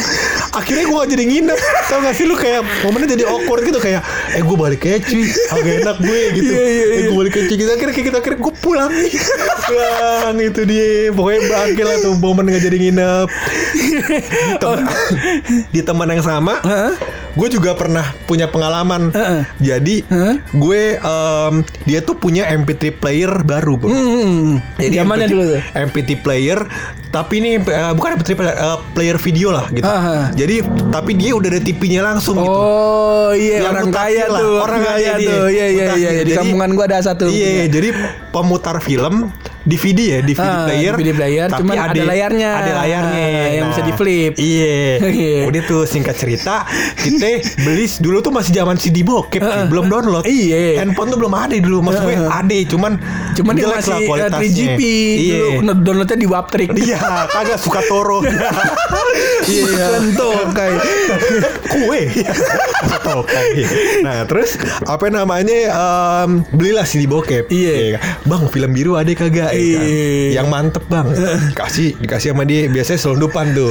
[0.52, 1.58] akhirnya gue gak jadi nginep.
[1.88, 4.02] Tau gak sih lu kayak momennya jadi awkward gitu kayak
[4.36, 6.52] eh gue balik aja cuy agak enak gue gitu.
[6.52, 7.06] Iya, iya, eh iya.
[7.08, 8.90] gue balik aja kita akhirnya kita akhirnya gue pulang?
[8.90, 9.14] Nih
[9.64, 11.14] pulang itu dia.
[11.14, 13.26] Pokoknya bangke lah tuh momen gak jadi nginep.
[13.72, 13.88] Di,
[14.58, 14.88] tem-
[15.70, 16.92] di teman yang sama Heeh.
[17.32, 19.42] Gue juga pernah punya pengalaman Heeh.
[19.58, 20.34] jadi Heeh.
[20.52, 24.60] gue em, dia tuh punya MP3 player baru bro Hmm.
[24.76, 25.60] jadi Zamannya MP3 dulu tuh.
[25.74, 26.58] MP3 player
[27.08, 29.84] tapi ini eh, bukan MP3 player, eh, player video lah gitu.
[29.84, 30.32] Aha.
[30.32, 32.48] Jadi tapi dia udah ada TV-nya langsung gitu.
[32.50, 35.28] Oh iya Yang orang kaya lah, tuh orang kaya dia.
[35.28, 36.00] tuh iya iya Mutakhir.
[36.00, 37.88] iya di Jadi- kampungan gua ada satu Iya, jadi
[38.28, 39.28] pemutar film
[39.62, 40.92] DVD ya, DVD Ah, player.
[40.92, 42.50] DVD player, tapi cuman ada layarnya.
[42.52, 43.22] Ada layarnya.
[43.22, 44.32] Ah, yang bisa di-flip.
[44.34, 44.80] Iya.
[45.12, 45.40] Iya.
[45.44, 46.64] Udah tuh singkat cerita,
[46.96, 47.26] kita
[47.64, 50.24] beli dulu tuh masih zaman CD bokep, Ah, belum download.
[50.24, 50.80] Iya.
[50.80, 52.40] Handphone tuh belum ada dulu, maksud gue Ah.
[52.40, 52.92] ada, cuman
[53.32, 54.40] cuman dia masih lah eh, kualitasnya.
[54.42, 55.36] 3GP Iya.
[55.60, 56.98] dulu downloadnya di Waptrik Iya,
[57.28, 58.18] kagak suka toro.
[59.42, 59.98] Iya.
[60.14, 60.72] Tokai.
[61.66, 62.02] Kue.
[63.02, 63.48] Tokai.
[64.00, 65.58] Nah, terus apa namanya?
[66.22, 67.50] em, belilah CD bokep.
[67.50, 67.98] Iya.
[67.98, 68.00] kan?
[68.24, 69.51] Bang, film biru ada kagak?
[69.52, 69.84] Ya kan?
[69.86, 70.30] Iya.
[70.40, 71.06] Yang mantep, Bang.
[71.52, 72.66] Kasih, dikasih sama dia.
[72.72, 73.70] Biasanya selundupan tuh.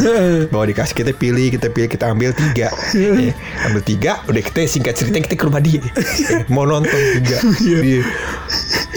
[0.53, 2.69] Bawa dikasih kita pilih, kita pilih, kita ambil tiga.
[2.93, 3.33] Ya,
[3.67, 5.81] ambil tiga, udah kita singkat cerita kita ke rumah dia.
[5.81, 7.37] Ya, Mau nonton tiga.
[7.61, 8.01] Iya.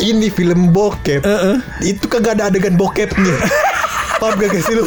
[0.01, 1.25] Ini film bokep.
[1.81, 3.37] Itu kagak ada adegan bokepnya.
[4.21, 4.85] Paham gak sih lu?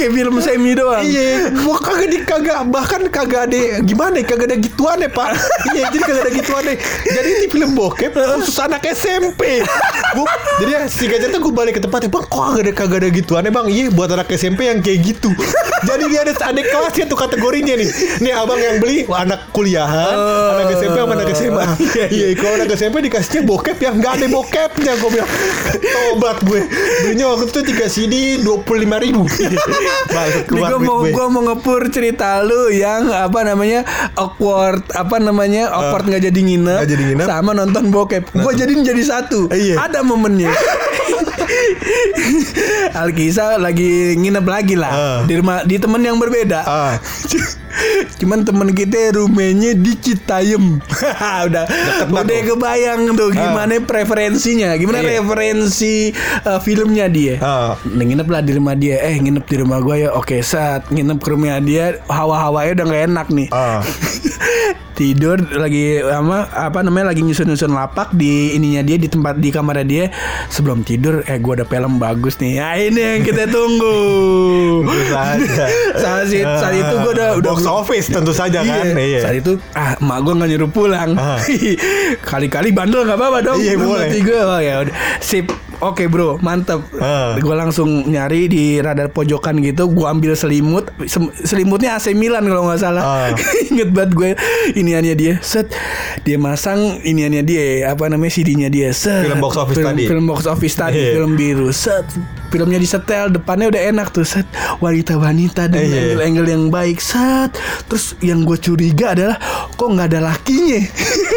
[0.00, 4.46] kayak film semi doang Iya, gua kagak di kagak bahkan kagak ada gimana ya, kagak
[4.48, 5.30] ada gituan ya pak.
[5.76, 6.74] iya, jadi kagak ada gituan ya.
[7.04, 9.60] Jadi ini film bokep khusus anak SMP.
[10.16, 10.26] Gua,
[10.64, 13.42] jadi ya singkat cerita gue balik ke tempatnya bang, kok kagak ada kagak ada gituan
[13.44, 13.66] ya bang?
[13.68, 15.30] Iya, buat anak SMP yang kayak gitu.
[15.88, 17.90] jadi dia ada ada kelasnya tuh kategorinya nih.
[18.24, 20.16] Nih abang yang beli wah, anak kuliahan,
[20.56, 21.64] anak SMP sama anak SMA.
[22.10, 24.92] Iya, kalau anak SMP dikasihnya bokep yang nggak ada bokepnya.
[24.98, 25.30] Gue bilang
[25.80, 26.60] tobat gue.
[27.04, 29.26] Belinya waktu itu tiga CD dua puluh lima ribu.
[30.48, 31.26] Gue mau gue.
[31.26, 33.82] mau ngepur cerita lu yang apa namanya
[34.14, 36.78] awkward apa namanya awkward nggak jadi nginep.
[36.78, 37.26] Nggak jadi nginep.
[37.26, 39.74] sama nonton bokep gue jadiin jadi satu Iya.
[39.80, 40.50] ada momennya
[42.94, 45.18] Alkisa lagi nginep lagi lah Ah.
[45.24, 46.94] di rumah di temen yang berbeda Ah.
[48.18, 50.82] Cuman temen kita rumahnya di Citayam
[51.46, 51.64] Udah
[52.10, 54.74] banget Udah kebayang tuh Gimana preferensinya.
[54.76, 55.22] Gimana Iya.
[55.22, 56.12] referensi
[56.44, 57.40] uh, filmnya dia.
[57.40, 57.72] Ah.
[57.86, 59.00] Nah, nginep lah di rumah dia.
[59.00, 60.10] Eh nginep di rumah gue ya.
[60.12, 61.96] Oke saat nginep ke rumah dia.
[62.06, 63.48] Hawa-hawanya udah gak enak nih.
[63.50, 63.80] Ah.
[65.00, 69.86] Tidur lagi ama apa namanya lagi nyusun-nyusun lapak di ininya dia di tempat di kamarnya
[69.88, 70.04] dia.
[70.52, 72.60] Sebelum tidur eh gua ada film bagus nih.
[72.60, 73.96] Nah, ini yang kita tunggu.
[76.00, 78.96] Saat, saat itu gue udah udah box office tentu saja kan.
[78.96, 79.20] Iya.
[79.24, 81.10] Saat itu ah emak gue nggak nyuruh pulang.
[81.16, 81.38] Ah.
[82.30, 83.58] Kali-kali bandel nggak apa-apa dong.
[83.60, 84.08] Iya, boleh.
[84.20, 84.40] gue.
[84.40, 84.94] Oh, ya udah.
[85.20, 85.69] Sip.
[85.80, 86.84] Oke bro, mantep.
[87.00, 87.40] Ah.
[87.40, 89.88] Gue langsung nyari di radar pojokan gitu.
[89.88, 90.92] Gue ambil selimut.
[91.40, 93.02] Selimutnya AC Milan kalau nggak salah.
[93.02, 93.28] Ah.
[93.72, 94.30] Ingat banget gue
[94.76, 95.34] iniannya dia.
[95.40, 95.72] Set.
[96.20, 97.96] Dia masang iniannya dia.
[97.96, 98.92] Apa namanya CD-nya dia.
[98.92, 99.24] Set.
[99.24, 100.02] Film box office film, tadi.
[100.04, 101.00] Film box office tadi.
[101.00, 101.12] Iya.
[101.16, 101.68] Film biru.
[101.72, 102.04] Set.
[102.52, 103.32] Filmnya disetel.
[103.32, 104.28] Depannya udah enak tuh.
[104.28, 104.44] Set.
[104.84, 106.00] Wanita-wanita dengan Iya.
[106.12, 107.00] angle-angle yang baik.
[107.00, 107.56] Set.
[107.88, 109.40] Terus yang gue curiga adalah
[109.72, 110.80] kok nggak ada lakinya.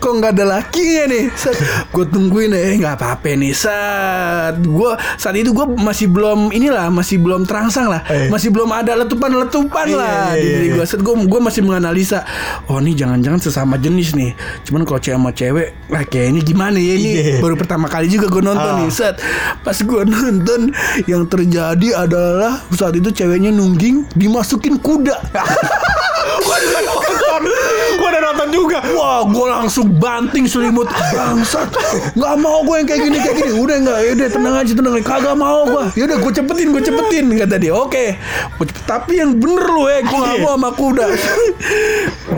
[0.00, 5.36] kok nggak ada lakinya nih set gue tungguin eh nggak apa-apa nih set gue saat
[5.36, 8.26] itu gue masih belum inilah masih belum terangsang lah Eh.
[8.26, 10.74] masih belum ada letupan-letupan Iya, lah iya, di iya, diri iya.
[10.74, 12.24] gue set gue gue masih menganalisa
[12.66, 14.32] oh ini jangan-jangan sesama jenis nih
[14.64, 17.36] cuman kalau cewek sama cewek lah kayak ini gimana ya ini Iya.
[17.38, 18.80] baru pertama kali juga gue nonton Ah.
[18.80, 19.20] nih set
[19.60, 20.72] pas gue nonton
[21.04, 25.20] yang terjadi adalah saat itu ceweknya nungging dimasukin kuda
[26.80, 27.42] nonton.
[28.00, 28.78] Gue udah nonton juga.
[28.96, 31.68] Wah, gue langsung banting selimut bangsat.
[32.16, 33.52] Gak mau gue yang kayak gini kayak gini.
[33.54, 35.04] Udah nggak, yaudah tenang aja tenang aja.
[35.04, 35.84] Kagak mau gue.
[36.00, 37.72] Yaudah gue cepetin gue cepetin kata dia.
[37.76, 38.68] Oke, cepet.
[38.88, 41.06] tapi yang bener lu eh, gue gak mau sama kuda.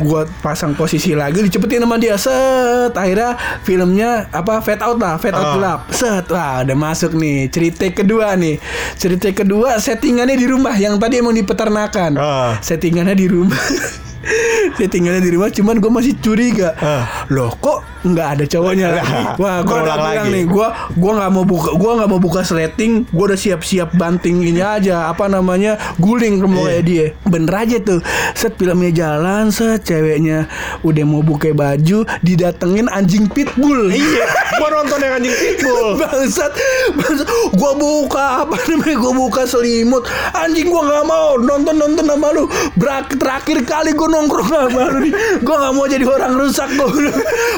[0.03, 2.19] gue pasang posisi lagi, dicepetin sama dia.
[2.19, 5.55] Set, akhirnya filmnya apa fade out lah, fade out Ah.
[5.55, 5.81] gelap.
[5.91, 7.47] Set, wah udah masuk nih.
[7.47, 8.59] Cerita kedua nih.
[8.97, 12.19] Cerita kedua settingannya di rumah yang tadi emang di peternakan.
[12.19, 12.59] Ah.
[12.59, 13.63] Settingannya di rumah.
[14.79, 16.75] Settingannya di rumah cuman gue masih curiga.
[16.79, 17.27] Ah.
[17.31, 19.25] Loh kok nggak ada cowoknya Lah, lagi?
[19.39, 20.35] Wah, gue udah bilang lagi.
[20.35, 20.67] nih, gue
[20.99, 25.07] gua nggak mau buka, gua nggak mau buka sleting, gue udah siap-siap banting ini aja,
[25.07, 27.07] apa namanya guling mau kayak dia.
[27.23, 28.03] Bener aja tuh,
[28.35, 30.51] set filmnya jalan, set ceweknya
[30.83, 33.87] udah mau buka baju, didatengin anjing pitbull.
[33.95, 34.27] Iya.
[34.59, 35.95] Gue nonton yang anjing pitbull.
[36.03, 36.53] Bangsat,
[36.99, 37.29] bangsat.
[37.55, 38.97] Gua buka apa namanya?
[38.99, 40.03] Gua buka selimut.
[40.35, 42.51] Anjing gua nggak mau nonton nonton sama lu.
[42.75, 45.13] Berak terakhir kali gua nongkrong sama lu nih.
[45.41, 46.89] Gua nggak mau jadi orang rusak gua.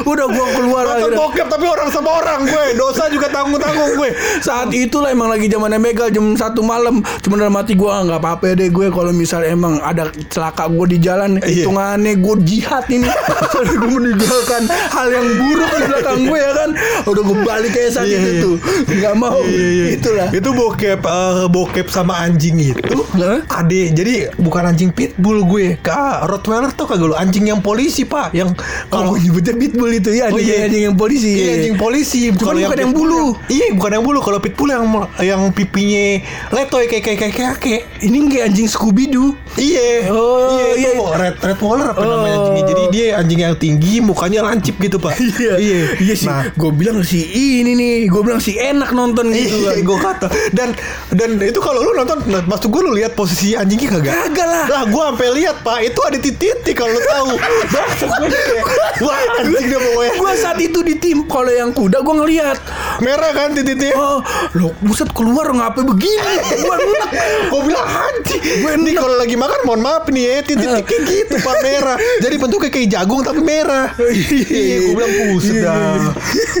[0.05, 2.65] Udah, gua keluar Nonton bokep tapi orang sama orang gue.
[2.75, 4.09] Dosa juga tanggung-tanggung gue.
[4.39, 7.03] Saat itulah emang lagi zamannya begal jam satu malam.
[7.19, 10.97] Cuma dalam hati gua nggak apa-apa deh gue kalau misalnya emang ada celaka gua di
[10.97, 11.67] jalan Iya.
[11.67, 13.07] hitungannya gua jihad ini.
[13.51, 16.69] Soalnya gua meninggalkan hal yang buruk di belakang gue ya kan.
[17.05, 18.41] Udah gue balik kayak saat Iya, itu iya.
[18.41, 18.55] tuh.
[18.87, 19.39] Nggak mau.
[19.41, 19.85] Iya, iya.
[19.97, 20.27] Itulah.
[20.31, 22.95] Itu bokep eh, bokep sama anjing itu.
[23.17, 23.41] Hah?
[23.61, 25.75] Ade, jadi bukan anjing pitbull gue.
[25.81, 28.29] Ka Rottweiler tuh kagak lu anjing yang polisi, Pak.
[28.31, 28.53] Yang
[28.87, 30.65] Kalau kalau nyebutnya pitbull itu ya Oh, anjing, iya.
[30.65, 31.31] anjing yang polisi.
[31.31, 33.25] Iya anjing polisi Kalau bukan yang pitbull bulu.
[33.47, 34.85] Iya bukan yang bulu Kalau pitbull yang
[35.19, 36.05] yang pipinya
[36.51, 39.33] letoy kayak kayak kayak kakek Ini kayak anjing Scooby Doo.
[39.55, 40.89] Iya Oh, iya, iya.
[40.91, 42.05] itu red red waller apa Oh.
[42.11, 45.55] namanya anjingnya Jadi dia anjing yang tinggi Mukanya lancip gitu pak iya
[45.97, 46.25] iya sih.
[46.25, 49.81] Nah Gue bilang sih ini nih, gue bilang sih enak nonton gitu Iya, kan.
[49.81, 50.69] gue kata dan
[51.09, 54.13] dan itu kalau lu nonton, nah, maksud gue lu lihat posisi anjingnya kagak?
[54.27, 54.65] Kagak lah.
[54.67, 56.34] Lah gue sampai lihat pak, itu ada titik
[56.75, 57.27] kalau lu tahu.
[57.39, 58.65] Kayak,
[59.01, 60.11] wah anjing dia pokoknya.
[60.19, 62.57] Gue saat itu di tim kalau yang kuda gue ngeliat.
[62.99, 63.95] Merah kan titiknya.
[63.95, 64.19] Oh,
[64.59, 66.33] lo buset keluar ngapa begini?
[66.59, 67.09] Gue enak.
[67.51, 68.41] Gue bilang anjing.
[68.61, 71.97] Gue nih kalau lagi makan mohon maaf nih ya Titik-titiknya gitu pak merah.
[72.19, 73.87] Jadi bentuknya kayak jagung tapi merah.
[73.95, 76.11] Iya gue bilang buset dah.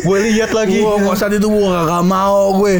[0.01, 0.79] Gue lihat lagi.
[0.79, 2.79] Kok saat itu gue gak, mau gue.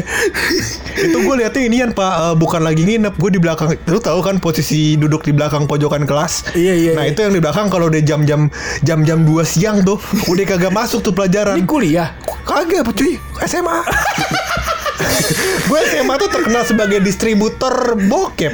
[0.96, 2.12] itu gue liatnya inian pak.
[2.16, 3.76] Eh, bukan lagi nginep gue di belakang.
[3.88, 6.56] Lu tahu kan posisi duduk di belakang pojokan kelas?
[6.56, 7.16] Iya, iya, nah iya.
[7.16, 8.52] itu yang di belakang kalau udah jam-jam
[8.86, 9.98] jam-jam 2 siang tuh
[10.30, 12.14] udah kagak masuk tuh pelajaran Ini kuliah.
[12.46, 13.82] kagak cuy SMA
[15.68, 18.52] gue SMA tuh terkenal sebagai distributor bokep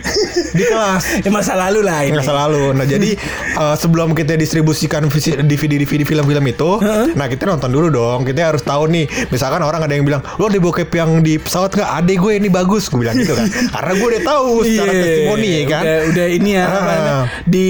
[0.53, 2.15] di kelas Ya masa lalu lah ini.
[2.15, 2.73] masa lalu.
[2.73, 3.17] Nah jadi
[3.53, 6.71] eh, sebelum kita distribusikan visi- DVD-DVD film-film itu,
[7.13, 8.23] nah kita nonton dulu dong.
[8.23, 9.05] Kita harus tahu nih.
[9.29, 11.91] Misalkan orang ada yang bilang, lo ada bokep yang di pesawat nggak?
[11.95, 12.87] Ade gue ini bagus.
[12.87, 13.47] Gue bilang gitu kan.
[13.75, 15.83] Karena gue udah tahu secara Iya, testimoni kan.
[15.83, 17.25] Udah, udah ini ya apa Ah.
[17.45, 17.69] di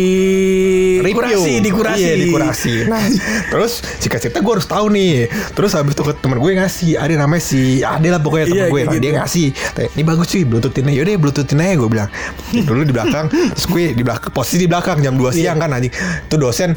[1.00, 1.16] Review.
[1.16, 2.00] kurasi, di kurasi.
[2.00, 2.74] Iya, dikurasi.
[2.86, 3.02] Nah,
[3.52, 5.26] terus singkat cerita gue harus tahu nih.
[5.52, 8.71] Terus habis itu ke temen gue ngasih, ada namanya si Ade lah pokoknya temen Iya,
[8.72, 8.80] gue.
[8.82, 8.96] gitu.
[8.98, 10.96] dia ngasih, "Teh, ini bagus cuy, bluetoothin aja.
[10.96, 12.08] Yaudah, bluetoothin aja gue bilang.
[12.50, 15.92] Dulu di belakang, terus gue di belakang, posisi di belakang jam 2 siang kan anjing.
[16.26, 16.76] Tuh dosen,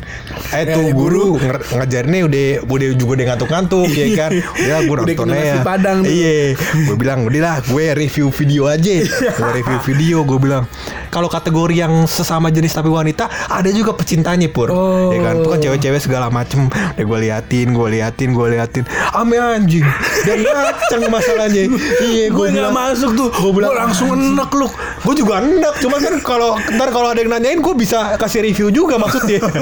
[0.51, 4.31] eh tuh Eh, guru nger- ngajarinnya udah udah juga udah ngantuk-ngantuk ya kan.
[4.57, 5.61] Ya gue Udah nonton aja.
[6.03, 8.93] Iya, gue bilang udah lah, gue review video aja.
[9.31, 10.63] gue review video, gue bilang
[11.07, 14.67] kalau kategori yang sesama jenis tapi wanita ada juga pecintanya pur.
[14.67, 15.09] Oh.
[15.09, 16.67] Ya kan, tuh kan cewek-cewek segala macem.
[16.67, 18.83] Udah gue liatin, gue liatin, gue liatin.
[19.11, 19.85] Ame anjing.
[20.23, 21.63] Dan ngaceng masalahnya.
[22.01, 23.29] Iya, Gue nggak masuk tuh.
[23.31, 24.67] Gue bilang, langsung enek lu.
[25.01, 28.69] Gue juga enak, cuman kan kalau ntar kalau ada yang nanyain gue bisa kasih review
[28.69, 29.39] juga maksudnya.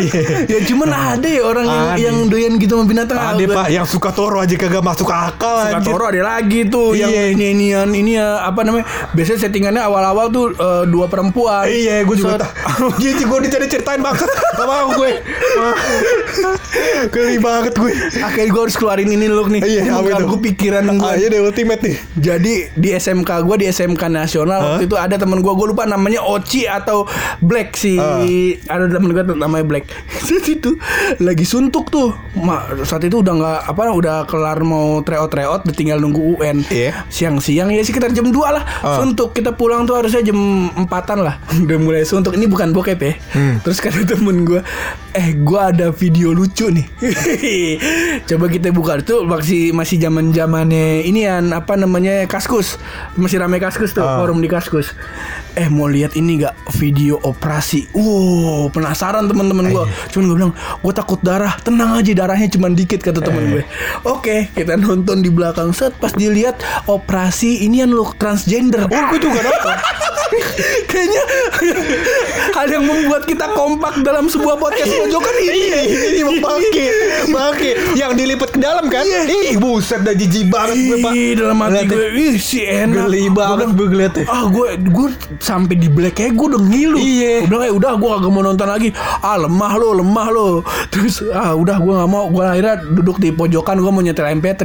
[0.00, 0.22] Iya.
[0.48, 3.16] Ya cuman ada ya orang yang, yang doyan gitu sama binatang.
[3.18, 5.92] Ada pak yang suka toro aja kagak masuk akal Suka anjir.
[5.92, 7.34] Toro ada lagi tuh yang Iya.
[7.34, 12.16] ini inian ini ya apa namanya biasanya settingannya awal-awal tuh eh, dua perempuan Iya, gue
[12.16, 12.50] juga tak.
[12.96, 14.26] Gitu, gue dicari ceritain banget.
[14.26, 15.10] Gak mau gue.
[17.10, 17.92] Geli banget gue.
[18.20, 19.82] akhirnya gue harus keluarin ini loh nih Iya,
[20.22, 21.96] gue pikiran gue iya deh ultimate nih.
[22.16, 24.66] Jadi di SMK gue di SMK nasional Hah?
[24.72, 27.04] waktu itu ada temen gue gue lupa namanya Oci atau
[27.38, 28.24] Black si Ah.
[28.70, 29.84] ada temen gue namanya Black
[30.26, 30.80] saat itu
[31.18, 35.04] lagi suntuk tuh Ma, saat itu udah nggak apa udah kelar mau
[35.62, 37.04] udah tinggal nunggu UN Iya.
[37.08, 38.96] siang-siang ya sekitar jam 2 lah Ah.
[38.96, 40.38] suntuk kita pulang tuh harusnya jam
[40.72, 43.60] empatan lah udah mulai suntuk ini bukan bokep ya Hmm.
[43.60, 44.64] terus kata temen gue
[45.10, 46.86] eh gue ada video lucu nih.
[48.30, 49.02] Coba kita buka.
[49.02, 52.78] Itu masih masih zaman zamannya ini yang apa namanya kaskus.
[53.18, 54.18] Masih ramai kaskus tuh Ah.
[54.22, 54.94] forum di kaskus
[55.52, 59.88] eh mau lihat ini gak video operasi wow penasaran teman-teman gue Eh.
[60.08, 63.50] cuman gue bilang gue takut darah tenang aja darahnya cuman dikit kata temen Eh.
[63.50, 63.62] gue
[64.04, 69.18] oke kita nonton di belakang set pas dilihat operasi ini yang lo transgender Oh, gue
[69.18, 69.76] juga nonton.
[70.90, 71.22] kayaknya
[72.52, 75.58] hal yang membuat kita kompak dalam sebuah podcast pojokan ini.
[75.60, 75.80] Iya,
[76.12, 76.86] ini bangke,
[77.28, 77.70] bangke.
[77.94, 79.02] Yang dilipat ke dalam kan?
[79.06, 81.12] Ih, buset dah jijik banget gue, Pak.
[81.36, 83.06] Dalam hati gue, ih si enak.
[83.06, 84.24] Geli banget gue ngeliatnya.
[84.26, 85.08] Ah gue gue
[85.40, 87.00] sampai di black kayak gue udah ngilu.
[87.00, 87.48] Iya.
[87.48, 88.88] Udah kayak udah gue gak mau nonton lagi.
[89.20, 90.48] Ah lemah lo, lemah lo.
[90.88, 92.28] Terus ah udah gue nggak mau.
[92.28, 94.62] Gue akhirnya duduk di pojokan gue mau nyetel MP3.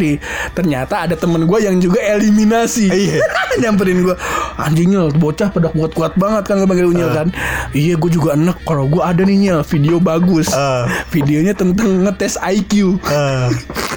[0.51, 2.91] Ternyata ada temen gue yang juga eliminasi.
[2.91, 3.23] Iya.
[3.55, 4.15] Nyamperin gue
[4.59, 7.31] Anjing nyel bocah pada kuat-kuat banget kan gue panggil Unyil kan
[7.71, 10.83] Iya gue juga enak Kalau gue ada nih nyel video bagus Ah.
[11.07, 13.47] Videonya tentang ngetes IQ Ah.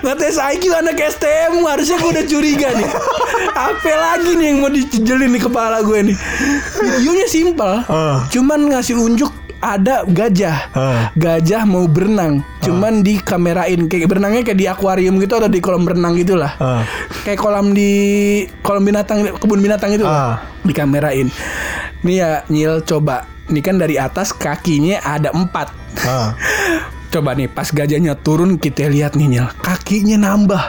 [0.00, 2.88] Ngetes IQ anak STM Harusnya gue udah curiga nih
[3.50, 6.16] Apa lagi nih yang mau dijelin di kepala gue nih
[6.76, 8.24] Videonya simpel Ah.
[8.26, 11.12] Cuman ngasih unjuk ada gajah Ah.
[11.12, 16.14] Gajah mau berenang Cuman dikamerain Kayak berenangnya kayak di akuarium gitu Atau di kolam renang
[16.14, 16.82] gitu lah Ah.
[17.22, 17.90] Kayak kolam di
[18.60, 20.40] Kolam binatang Kebun binatang itu Ah.
[20.64, 21.28] Dikamerain
[22.00, 25.68] Nih ya Nyil coba Ini kan dari atas kakinya ada empat
[26.02, 26.32] Ah.
[27.10, 30.62] Coba nih pas gajahnya turun kita lihat nih Kakinya nambah.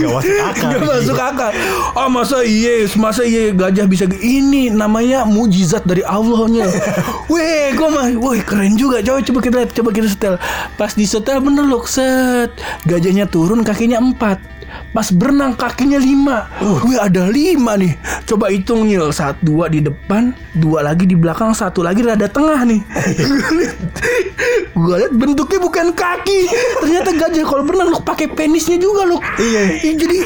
[0.00, 0.70] Gak masuk akal.
[0.72, 1.50] Gak masuk akal.
[1.92, 6.70] Oh masa iya Masa iya gajah bisa Ini namanya mujizat dari Allah Nyil
[7.32, 9.04] Weh gue mah Wih keren juga.
[9.04, 10.34] Coba coba kita lihat Coba kita setel.
[10.80, 12.56] Pas di setel bener loh Set.
[12.88, 14.59] Gajahnya turun kakinya empat
[14.90, 16.50] Pas berenang kakinya lima
[16.82, 17.94] Wih ada lima nih
[18.26, 22.62] Coba hitung Nyil Satu dua di depan Dua lagi di belakang Satu lagi rada tengah
[22.66, 22.80] nih
[24.80, 26.40] Gue liat bentuknya bukan kaki
[26.80, 29.94] Ternyata gajah kalau berenang loh pakai penisnya juga loh Iya.
[29.94, 30.18] Jadi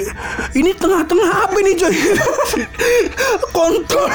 [0.54, 1.94] ini tengah-tengah apa nih coy?
[3.50, 4.06] Kontol.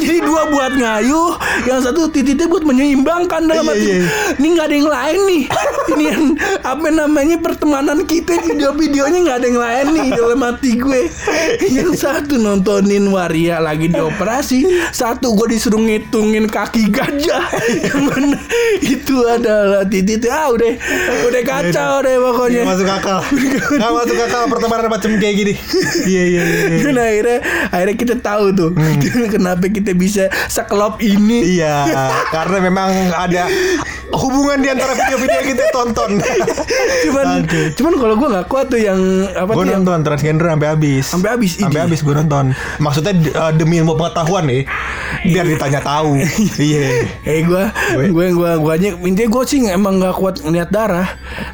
[0.00, 1.30] jadi dua buat ngayuh,
[1.66, 3.86] yang satu titiknya buat menyeimbangkan dalam Iya, hati.
[3.86, 3.98] iya.
[4.38, 5.42] Ini nggak ada yang lain nih.
[5.94, 6.24] Ini yang
[6.62, 11.00] apa namanya pertemanan kita video-videonya nggak ada yang lain nih dalam hati gue.
[11.70, 17.46] Yang satu nontonin waria lagi dioperasi, satu gue disuruh ngitungin kaki gajah.
[17.86, 18.38] Yang mana
[18.82, 20.72] itu adalah titik ah udah
[21.30, 22.62] udah kacau deh pokoknya.
[22.66, 23.18] Gak masuk akal.
[23.78, 25.54] Gak masuk akal pertemanan macam kayak gini.
[26.10, 26.78] Iya iya iya.
[26.82, 27.38] Dan akhirnya
[27.70, 28.70] akhirnya kita tahu tuh
[29.34, 31.60] kenapa kita bisa sekelop ini.
[31.60, 31.86] Iya,
[32.32, 33.46] karena memang ada
[34.16, 36.10] hubungan di antara video-video yang kita tonton.
[37.04, 37.62] Cuman Oke.
[37.74, 38.98] cuman kalau gue nggak kuat tuh yang
[39.30, 41.04] apa Gue tuh yang nonton transgender sampai habis.
[41.04, 42.44] Sampai habis, Sampai habis gue nonton.
[42.78, 44.62] Maksudnya uh, demi ilmu pengetahuan nih.
[45.24, 46.16] Biar ditanya tahu.
[46.54, 47.08] Iya.
[47.24, 47.62] Eh gue
[47.94, 51.08] Gue- gue gue gue aja intinya gue sih emang nggak kuat ngeliat darah.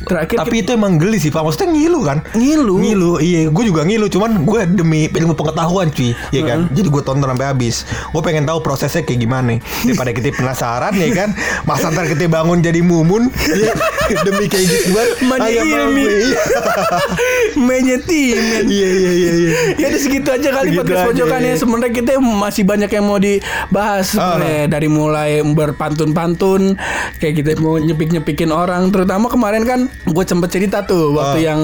[0.04, 1.40] Terakhir Tapi itu emang geli sih Pak.
[1.40, 2.18] Maksudnya ngilu kan?
[2.32, 2.74] ngilu.
[2.78, 3.48] Ngilu, iya.
[3.48, 4.06] Gue juga ngilu.
[4.06, 6.12] Cuman gue demi ilmu pengetahuan cuy.
[6.30, 6.58] Iya kan?
[6.70, 7.82] Jadi gue tonton sampai habis.
[8.10, 9.58] Gue pengen tahu prosesnya kayak gimana.
[9.82, 11.30] Daripada kita penasaran ya kan.
[11.64, 13.30] Masa ntar kita bangun jadi mumun.
[13.30, 13.70] ya,
[14.20, 15.06] demi kayak gitu kan.
[15.40, 16.02] Ayo, mau ilmi.
[16.02, 16.40] Iya.
[17.60, 18.34] Mainnya tim.
[18.66, 19.32] Iya iya iya.
[19.32, 19.50] iya.
[19.76, 21.06] Ya udah segitu aja kali Segitu podcast aja.
[21.06, 21.54] pojokan ya.
[21.54, 26.74] Sebenarnya kita masih banyak yang mau dibahas sebenarnya dari mulai berpantun-pantun
[27.16, 31.52] kayak kita mau nyepik-nyepikin orang terutama kemarin kan gue sempet cerita tuh waktu Ah.
[31.52, 31.60] yang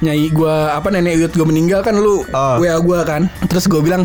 [0.00, 2.58] nyai gue apa nenek uyut gue meninggal kan lu Ah.
[2.58, 4.02] WA gue kan terus gue bilang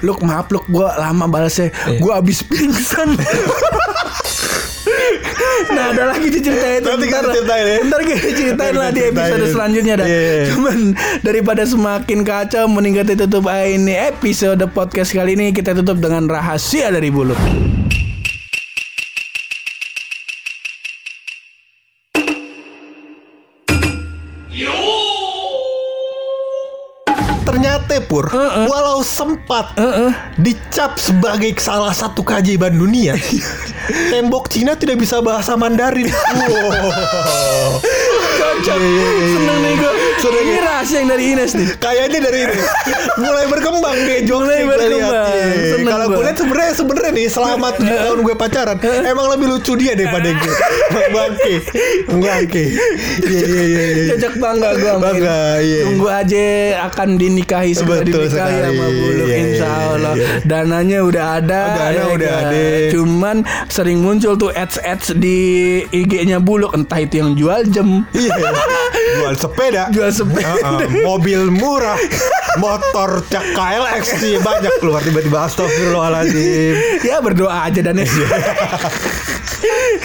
[0.00, 1.98] lu maaf lu gue lama balasnya Iya.
[1.98, 3.16] gue abis pingsan
[5.72, 7.76] Nah ada lagi tuh cerita itu Nanti kita ceritain ya.
[7.84, 9.52] Ntar kita ceritain lah di episode ceritain.
[9.52, 10.44] selanjutnya dah Iya, iya.
[10.50, 10.78] Cuman
[11.20, 16.88] daripada semakin kacau Mending kita tutup ini episode podcast kali ini Kita tutup dengan rahasia
[16.88, 17.81] dari Bulut
[27.92, 28.64] Ternyata pur, Heeh.
[28.72, 30.16] walau sempat Heeh.
[30.40, 33.12] dicap sebagai salah satu keajaiban dunia,
[34.12, 36.08] tembok Cina tidak bisa bahasa Mandarin.
[36.32, 37.78] Wow.
[38.32, 40.62] Cocok Iya, iya, iya, Seneng nih gue Seneng Ini ya.
[40.62, 42.56] rahasia yang dari Ines nih Kayaknya dari ini
[43.18, 45.30] mulai berkembang deh jokesnya Mulai berkembang.
[45.82, 49.92] Kalau gue lihat sebenarnya sebenarnya nih selama tujuh tahun gue pacaran emang lebih lucu dia
[49.92, 50.54] daripada gue.
[51.12, 51.54] Bangke,
[52.08, 52.64] bangke.
[53.22, 54.04] Iya iya iya.
[54.14, 55.66] Cocok bangga gue Bangga, ini.
[55.66, 55.80] iya.
[55.84, 56.44] Tunggu aja
[56.88, 60.14] akan dinikahi Sudah Betul dinikahi sama Buluk iya, Insya Allah.
[60.42, 62.44] Dananya udah ada dana ya udah kan?
[62.48, 62.62] ada.
[62.90, 63.36] Cuman
[63.68, 65.36] sering muncul tuh ads-ads di
[65.84, 68.50] IG-nya Buluk Entah itu yang jual jam Iya.
[69.18, 69.82] Jual sepeda.
[69.90, 70.52] Jual sepeda.
[70.78, 71.98] Heeh, mobil murah.
[72.54, 77.00] Motor cak KLX sih banyak keluar tiba-tiba astagfirullahaladzim.
[77.00, 78.06] ya berdoa aja dan ya.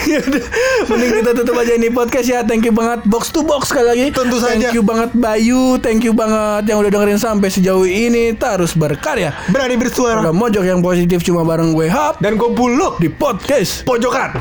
[0.06, 0.44] Ya udah,
[0.86, 2.46] mending kita tutup aja ini podcast ya.
[2.46, 4.06] Thank you banget box to box sekali lagi.
[4.08, 4.68] Tentu Thank saja.
[4.70, 8.32] you banget Bayu, thank you banget yang udah dengerin sampai sejauh ini.
[8.32, 9.34] Terus berkarya.
[9.50, 10.22] Berani bersuara.
[10.22, 13.82] Udah mojok yang positif cuma bareng gue Hap Dan gue buluk di podcast.
[13.82, 14.38] pojokan.